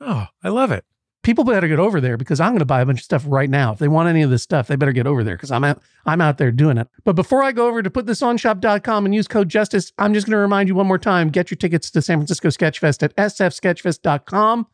[0.00, 0.84] Oh, I love it.
[1.22, 3.48] People better get over there because I'm going to buy a bunch of stuff right
[3.48, 3.72] now.
[3.72, 5.80] If they want any of this stuff, they better get over there because I'm out,
[6.04, 6.88] I'm out there doing it.
[7.04, 10.12] But before I go over to put this on shop.com and use code justice, I'm
[10.12, 13.02] just going to remind you one more time get your tickets to San Francisco Sketchfest
[13.02, 14.66] at sfsketchfest.com.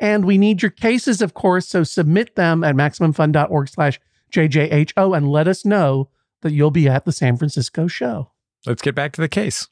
[0.00, 1.68] And we need your cases, of course.
[1.68, 4.00] So submit them at maximumfun.org slash
[4.32, 6.08] JJHO and let us know
[6.42, 8.30] that you'll be at the San Francisco show.
[8.66, 9.68] Let's get back to the case.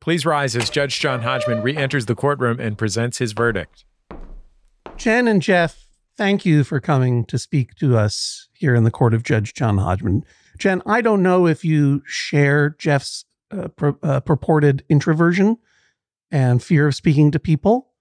[0.00, 3.84] Please rise as Judge John Hodgman re enters the courtroom and presents his verdict.
[4.96, 5.84] Jen and Jeff,
[6.16, 9.78] thank you for coming to speak to us here in the court of Judge John
[9.78, 10.24] Hodgman.
[10.58, 15.58] Jen, I don't know if you share Jeff's uh, pur- uh, purported introversion
[16.30, 17.92] and fear of speaking to people,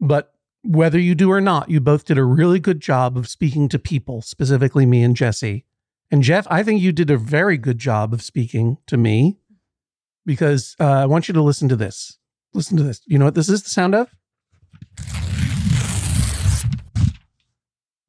[0.00, 3.68] but whether you do or not, you both did a really good job of speaking
[3.68, 5.64] to people, specifically me and Jesse.
[6.10, 9.38] And Jeff, I think you did a very good job of speaking to me
[10.24, 12.18] because uh, I want you to listen to this.
[12.54, 13.00] Listen to this.
[13.06, 14.10] You know what this is the sound of?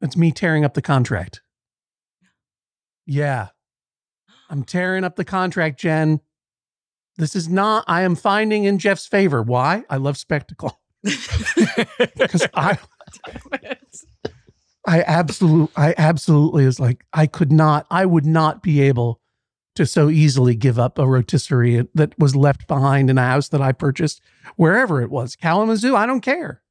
[0.02, 1.42] It's me tearing up the contract.
[3.06, 3.50] Yeah.
[4.50, 6.22] I'm tearing up the contract, Jen.
[7.20, 9.44] This is not, I am finding in Jeff's favor.
[9.44, 9.84] Why?
[9.90, 10.80] I love spectacle.
[11.98, 12.78] Because I,
[14.88, 19.20] I absolutely, I absolutely is like, I could not, I would not be able
[19.76, 23.62] to so easily give up a rotisserie that was left behind in a house that
[23.62, 24.22] I purchased,
[24.56, 25.96] wherever it was, Kalamazoo.
[25.96, 26.62] I don't care.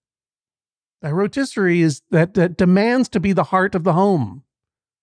[1.02, 4.44] A rotisserie is that that demands to be the heart of the home,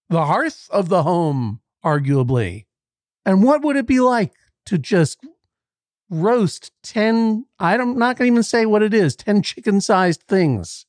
[0.10, 2.66] the hearth of the home, arguably.
[3.26, 4.34] And what would it be like
[4.66, 5.20] to just
[6.10, 10.86] roast 10, I'm not going to even say what it is, 10 chicken sized things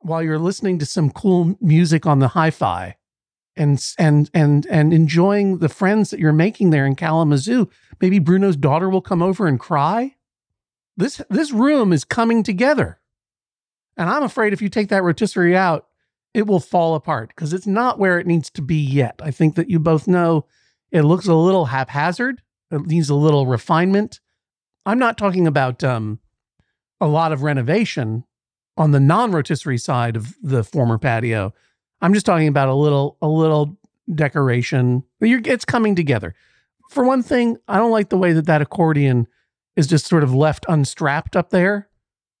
[0.00, 2.96] while you're listening to some cool music on the hi-fi
[3.56, 7.68] and and and and enjoying the friends that you're making there in Kalamazoo.
[8.00, 10.16] Maybe Bruno's daughter will come over and cry.
[10.96, 13.00] This this room is coming together.
[13.96, 15.86] And I'm afraid if you take that rotisserie out,
[16.34, 19.20] it will fall apart because it's not where it needs to be yet.
[19.22, 20.44] I think that you both know
[20.92, 22.42] it looks a little haphazard.
[22.70, 24.20] It needs a little refinement.
[24.84, 26.20] I'm not talking about um,
[27.00, 28.24] a lot of renovation
[28.76, 31.54] on the non-rotisserie side of the former patio.
[32.00, 33.78] I'm just talking about a little a little
[34.14, 35.02] decoration.
[35.20, 36.34] You're, it's coming together.
[36.90, 39.26] For one thing, I don't like the way that that accordion
[39.74, 41.88] is just sort of left unstrapped up there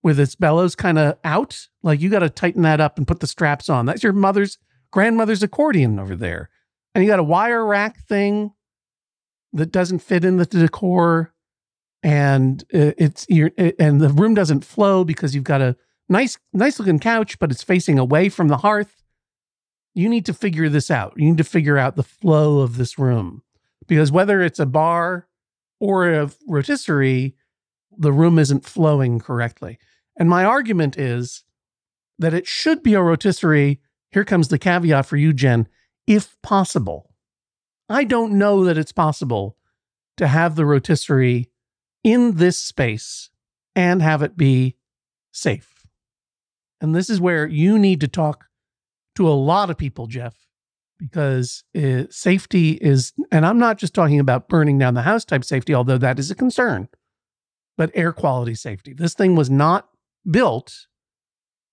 [0.02, 1.68] with its bellows kind of out.
[1.82, 3.86] Like you got to tighten that up and put the straps on.
[3.86, 4.58] That's your mother's
[4.92, 6.48] grandmother's accordion over there.
[6.94, 8.52] And you got a wire rack thing
[9.56, 11.32] that doesn't fit in the decor
[12.02, 15.76] and it's you're, and the room doesn't flow because you've got a
[16.08, 19.02] nice nice looking couch but it's facing away from the hearth.
[19.94, 21.14] You need to figure this out.
[21.16, 23.42] You need to figure out the flow of this room
[23.88, 25.26] because whether it's a bar
[25.80, 27.34] or a rotisserie
[27.98, 29.78] the room isn't flowing correctly.
[30.18, 31.44] And my argument is
[32.18, 33.80] that it should be a rotisserie.
[34.10, 35.66] Here comes the caveat for you jen.
[36.06, 37.05] If possible
[37.88, 39.56] i don't know that it's possible
[40.16, 41.50] to have the rotisserie
[42.02, 43.30] in this space
[43.74, 44.76] and have it be
[45.32, 45.86] safe.
[46.80, 48.46] And this is where you need to talk
[49.16, 50.46] to a lot of people, Jeff,
[50.98, 55.44] because uh, safety is, and I'm not just talking about burning down the house type
[55.44, 56.88] safety, although that is a concern,
[57.76, 58.94] but air quality safety.
[58.94, 59.88] This thing was not
[60.28, 60.86] built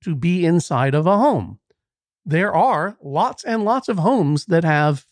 [0.03, 1.59] to be inside of a home.
[2.25, 5.05] There are lots and lots of homes that have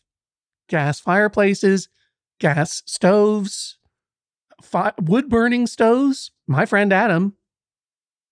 [0.71, 1.89] gas fireplaces,
[2.39, 3.77] gas stoves,
[4.63, 6.31] fi- wood burning stoves.
[6.47, 7.35] My friend Adam,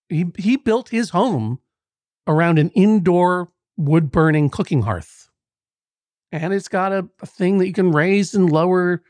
[0.07, 1.59] he he built his home
[2.25, 5.29] around an indoor wood burning cooking hearth,
[6.31, 9.03] and it's got a, a thing that you can raise and lower.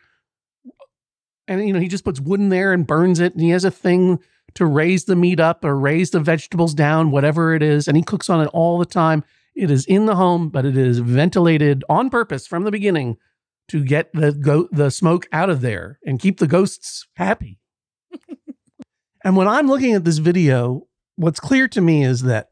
[1.47, 3.63] And you know, he just puts wood in there and burns it, and he has
[3.63, 4.19] a thing
[4.55, 8.03] to raise the meat up or raise the vegetables down, whatever it is, and he
[8.03, 9.23] cooks on it all the time.
[9.55, 13.17] It is in the home, but it is ventilated on purpose from the beginning
[13.69, 17.59] to get the go- the smoke out of there and keep the ghosts happy.
[19.23, 22.49] and when I'm looking at this video, what's clear to me is that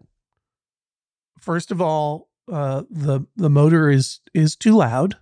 [1.39, 5.15] first of all, uh, the the motor is is too loud.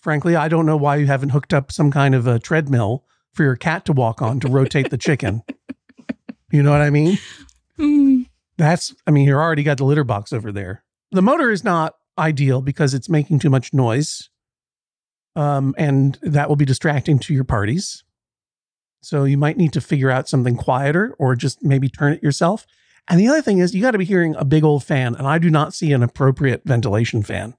[0.00, 3.42] Frankly, I don't know why you haven't hooked up some kind of a treadmill for
[3.42, 5.42] your cat to walk on to rotate the chicken.
[6.50, 7.18] You know what I mean?
[7.76, 8.26] Mm.
[8.56, 10.83] That's I mean, you already got the litter box over there.
[11.14, 14.28] The motor is not ideal because it's making too much noise
[15.36, 18.04] um, and that will be distracting to your parties.
[19.02, 22.66] So you might need to figure out something quieter or just maybe turn it yourself.
[23.08, 25.26] And the other thing is, you got to be hearing a big old fan, and
[25.26, 27.54] I do not see an appropriate ventilation fan.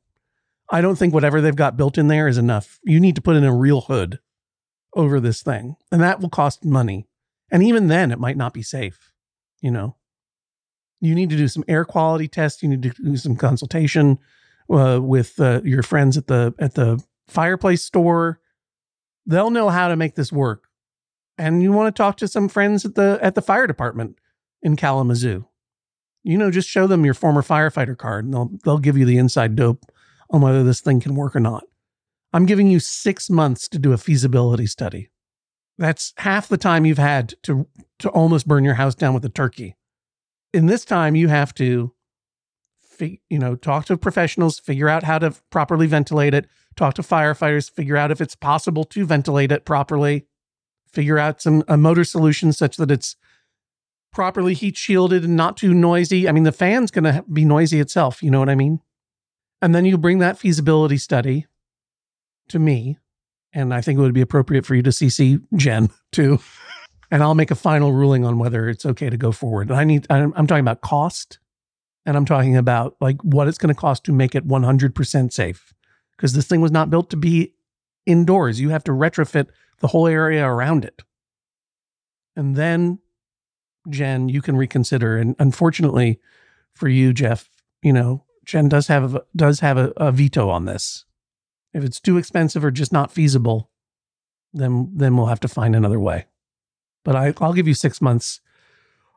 [0.71, 2.79] I don't think whatever they've got built in there is enough.
[2.83, 4.19] You need to put in a real hood
[4.95, 7.07] over this thing, and that will cost money.
[7.51, 9.11] And even then, it might not be safe.
[9.61, 9.97] You know,
[11.05, 12.63] you need to do some air quality tests.
[12.63, 14.19] You need to do some consultation
[14.69, 18.39] uh, with uh, your friends at the at the fireplace store.
[19.25, 20.67] They'll know how to make this work.
[21.37, 24.17] And you want to talk to some friends at the at the fire department
[24.61, 25.45] in Kalamazoo.
[26.23, 29.17] You know, just show them your former firefighter card and they'll they'll give you the
[29.17, 29.85] inside dope
[30.29, 31.63] on whether this thing can work or not.
[32.33, 35.09] I'm giving you 6 months to do a feasibility study.
[35.77, 37.67] That's half the time you've had to
[37.99, 39.75] to almost burn your house down with a turkey.
[40.55, 41.93] In this time you have to
[43.01, 46.47] you know, talk to professionals, figure out how to properly ventilate it,
[46.77, 50.25] talk to firefighters, figure out if it's possible to ventilate it properly,
[50.87, 53.17] figure out some a motor solution such that it's
[54.13, 56.25] properly heat shielded and not too noisy.
[56.25, 58.79] I mean, the fan's going to be noisy itself, you know what I mean?
[59.61, 61.47] And then you bring that feasibility study
[62.47, 62.97] to me,
[63.51, 66.39] and I think it would be appropriate for you to CC Jen too.
[67.11, 69.71] And I'll make a final ruling on whether it's okay to go forward.
[69.71, 71.39] I need I'm, I'm talking about cost
[72.05, 75.73] and I'm talking about like what it's going to cost to make it 100% safe
[76.15, 77.53] because this thing was not built to be
[78.05, 78.59] indoors.
[78.59, 79.47] You have to retrofit
[79.79, 81.01] the whole area around it.
[82.35, 82.99] And then,
[83.89, 85.17] Jen, you can reconsider.
[85.17, 86.19] And unfortunately
[86.73, 87.49] for you, Jeff,
[87.81, 91.05] you know, Jen does have a, does have a, a veto on this.
[91.73, 93.69] If it's too expensive or just not feasible,
[94.53, 96.25] then then we'll have to find another way.
[97.05, 98.41] But I, I'll give you six months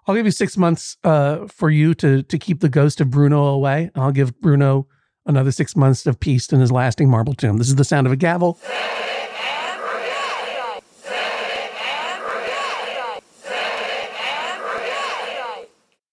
[0.09, 3.45] I'll give you six months uh, for you to to keep the ghost of Bruno
[3.45, 3.91] away.
[3.95, 4.87] I'll give Bruno
[5.27, 7.59] another six months of peace in his lasting marble tomb.
[7.59, 8.59] This is the sound of a gavel.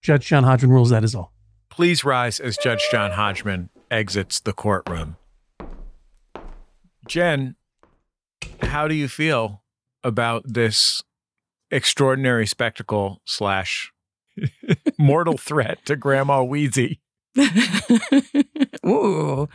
[0.01, 1.31] Judge John Hodgman rules that is all.
[1.69, 5.15] Please rise as Judge John Hodgman exits the courtroom.
[7.07, 7.55] Jen,
[8.61, 9.63] how do you feel
[10.03, 11.01] about this
[11.75, 13.91] extraordinary spectacle slash
[14.97, 17.01] mortal threat to Grandma Wheezy.
[18.85, 19.49] Ooh,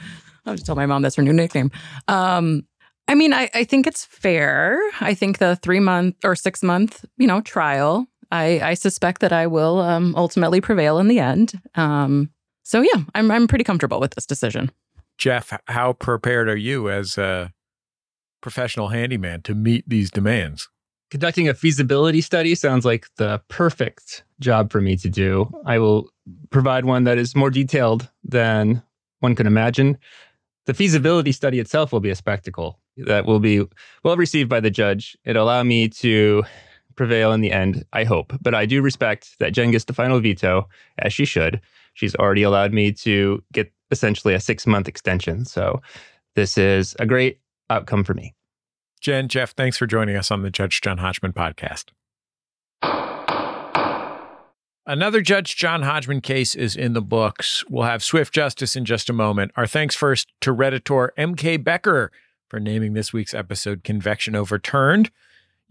[0.44, 1.70] I'll just tell my mom that's her new nickname.
[2.08, 2.64] Um,
[3.08, 4.80] I mean, I, I think it's fair.
[5.00, 8.06] I think the three month or six month, you know, trial.
[8.30, 11.60] I, I suspect that I will um, ultimately prevail in the end.
[11.74, 12.30] Um,
[12.62, 14.70] so yeah, I'm I'm pretty comfortable with this decision.
[15.18, 17.52] Jeff, how prepared are you as a
[18.40, 20.68] professional handyman to meet these demands?
[21.11, 25.50] Conducting a feasibility study sounds like the perfect job for me to do.
[25.66, 26.08] I will
[26.50, 28.82] provide one that is more detailed than
[29.18, 29.98] one can imagine.
[30.66, 33.66] The feasibility study itself will be a spectacle that will be
[34.04, 35.16] well received by the judge.
[35.24, 36.44] It'll allow me to
[36.94, 38.32] prevail in the end, I hope.
[38.40, 41.61] But I do respect that Jen gets the final veto, as she should.
[41.94, 45.44] She's already allowed me to get essentially a six month extension.
[45.44, 45.82] So
[46.36, 48.34] this is a great outcome for me.
[49.01, 51.86] Jen, Jeff, thanks for joining us on the Judge John Hodgman podcast.
[54.86, 57.64] Another Judge John Hodgman case is in the books.
[57.70, 59.53] We'll have swift justice in just a moment.
[59.57, 62.11] Our thanks first to Redditor MK Becker
[62.48, 65.11] for naming this week's episode Convection Overturned.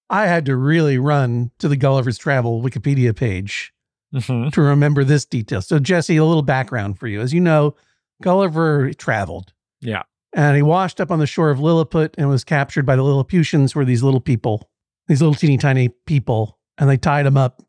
[0.09, 3.73] I had to really run to the Gulliver's Travel Wikipedia page
[4.15, 4.51] mm-hmm.
[4.51, 5.61] to remember this detail.
[5.63, 7.21] So, Jesse, a little background for you.
[7.21, 7.75] As you know,
[8.23, 9.53] Gulliver traveled.
[9.81, 10.03] Yeah.
[10.33, 13.75] And he washed up on the shore of Lilliput and was captured by the Lilliputians,
[13.75, 14.71] were these little people,
[15.09, 17.63] these little teeny tiny people, and they tied him up.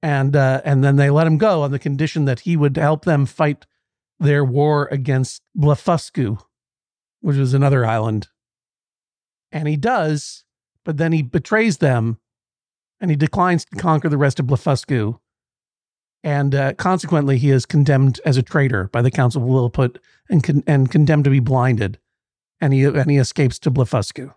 [0.00, 3.04] And uh, and then they let him go on the condition that he would help
[3.04, 3.66] them fight
[4.20, 6.40] their war against Blefuscu,
[7.20, 8.28] which was another island.
[9.50, 10.44] And he does,
[10.88, 12.16] but then he betrays them
[12.98, 15.20] and he declines to conquer the rest of Blefuscu.
[16.24, 19.98] And uh, consequently, he is condemned as a traitor by the Council of Lilliput
[20.30, 21.98] and, con- and condemned to be blinded.
[22.58, 24.34] And he, and he escapes to Blefuscu.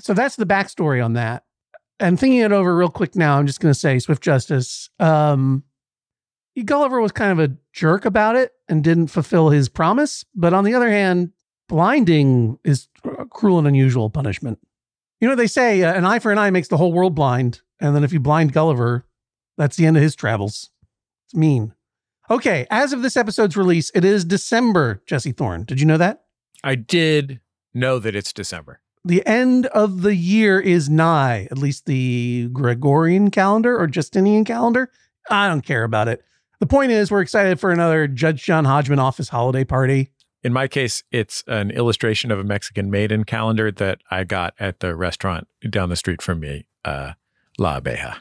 [0.00, 1.44] So that's the backstory on that.
[2.00, 4.90] And thinking it over real quick now, I'm just going to say Swift Justice.
[4.98, 5.62] Um,
[6.64, 10.24] Gulliver was kind of a jerk about it and didn't fulfill his promise.
[10.34, 11.30] But on the other hand,
[11.68, 14.58] blinding is a cruel and unusual punishment.
[15.20, 17.60] You know, they say uh, an eye for an eye makes the whole world blind.
[17.80, 19.06] And then if you blind Gulliver,
[19.56, 20.70] that's the end of his travels.
[21.26, 21.74] It's mean.
[22.28, 25.64] Okay, as of this episode's release, it is December, Jesse Thorn.
[25.64, 26.24] Did you know that?
[26.64, 27.40] I did
[27.72, 28.80] know that it's December.
[29.04, 34.90] The end of the year is nigh, at least the Gregorian calendar or Justinian calendar.
[35.30, 36.24] I don't care about it.
[36.58, 40.10] The point is, we're excited for another Judge John Hodgman office holiday party.
[40.46, 44.78] In my case, it's an illustration of a Mexican maiden calendar that I got at
[44.78, 47.14] the restaurant down the street from me, uh,
[47.58, 48.18] La Abeja.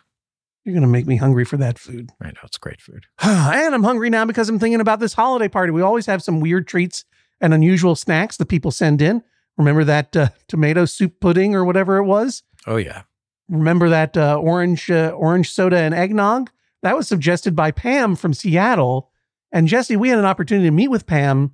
[0.63, 2.09] You're going to make me hungry for that food.
[2.19, 3.05] I know it's great food.
[3.21, 5.71] and I'm hungry now because I'm thinking about this holiday party.
[5.71, 7.05] We always have some weird treats
[7.41, 9.21] and unusual snacks that people send in.
[9.55, 12.41] Remember that uh, tomato soup pudding or whatever it was?
[12.65, 13.03] Oh yeah.
[13.49, 16.49] Remember that uh, orange uh, orange soda and eggnog?
[16.81, 19.11] That was suggested by Pam from Seattle.
[19.51, 21.51] And Jesse, we had an opportunity to meet with Pam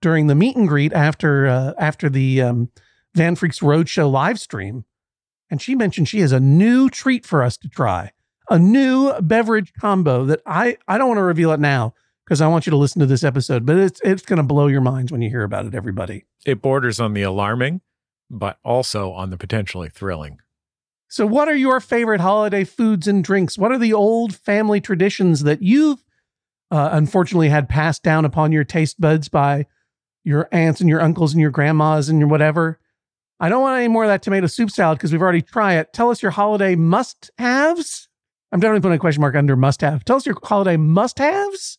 [0.00, 2.70] during the meet and greet after uh, after the um,
[3.14, 4.84] Van Freaks Roadshow live stream,
[5.50, 8.12] and she mentioned she has a new treat for us to try,
[8.50, 11.94] a new beverage combo that I I don't want to reveal it now
[12.24, 14.66] because I want you to listen to this episode, but it's it's going to blow
[14.66, 15.74] your minds when you hear about it.
[15.74, 17.80] Everybody, It borders on the alarming,
[18.30, 20.38] but also on the potentially thrilling.
[21.08, 23.56] So, what are your favorite holiday foods and drinks?
[23.56, 26.04] What are the old family traditions that you've
[26.70, 29.66] uh, unfortunately had passed down upon your taste buds by
[30.28, 32.78] your aunts and your uncles and your grandmas and your whatever?
[33.40, 35.92] I don't want any more of that tomato soup salad because we've already tried it.
[35.92, 38.08] Tell us your holiday must haves.
[38.52, 40.04] I'm definitely putting a question mark under must have.
[40.04, 41.78] Tell us your holiday must haves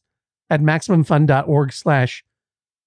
[0.50, 2.24] at maximumfun.org slash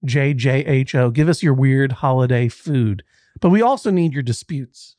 [0.06, 1.12] JJHO.
[1.12, 3.04] Give us your weird holiday food.
[3.40, 4.96] But we also need your disputes.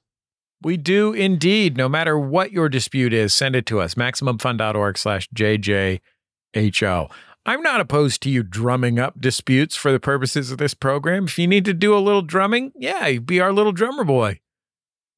[0.62, 1.76] We do indeed.
[1.76, 3.96] No matter what your dispute is, send it to us.
[3.96, 6.00] MaximumFun.org slash JJHO.
[7.46, 11.26] I'm not opposed to you drumming up disputes for the purposes of this program.
[11.26, 14.40] If you need to do a little drumming, yeah, be our little drummer boy.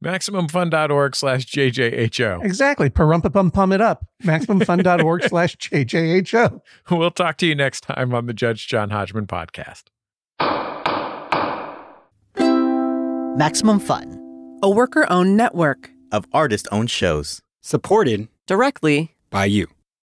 [0.03, 2.43] MaximumFun.org slash JJHO.
[2.43, 2.89] Exactly.
[2.89, 4.05] Parumpa pum pum it up.
[4.23, 6.61] MaximumFun.org slash JJHO.
[6.91, 9.83] We'll talk to you next time on the Judge John Hodgman podcast.
[13.37, 14.21] Maximum Fun
[14.63, 17.41] a worker owned network of artist owned shows.
[17.61, 19.74] Supported directly by you.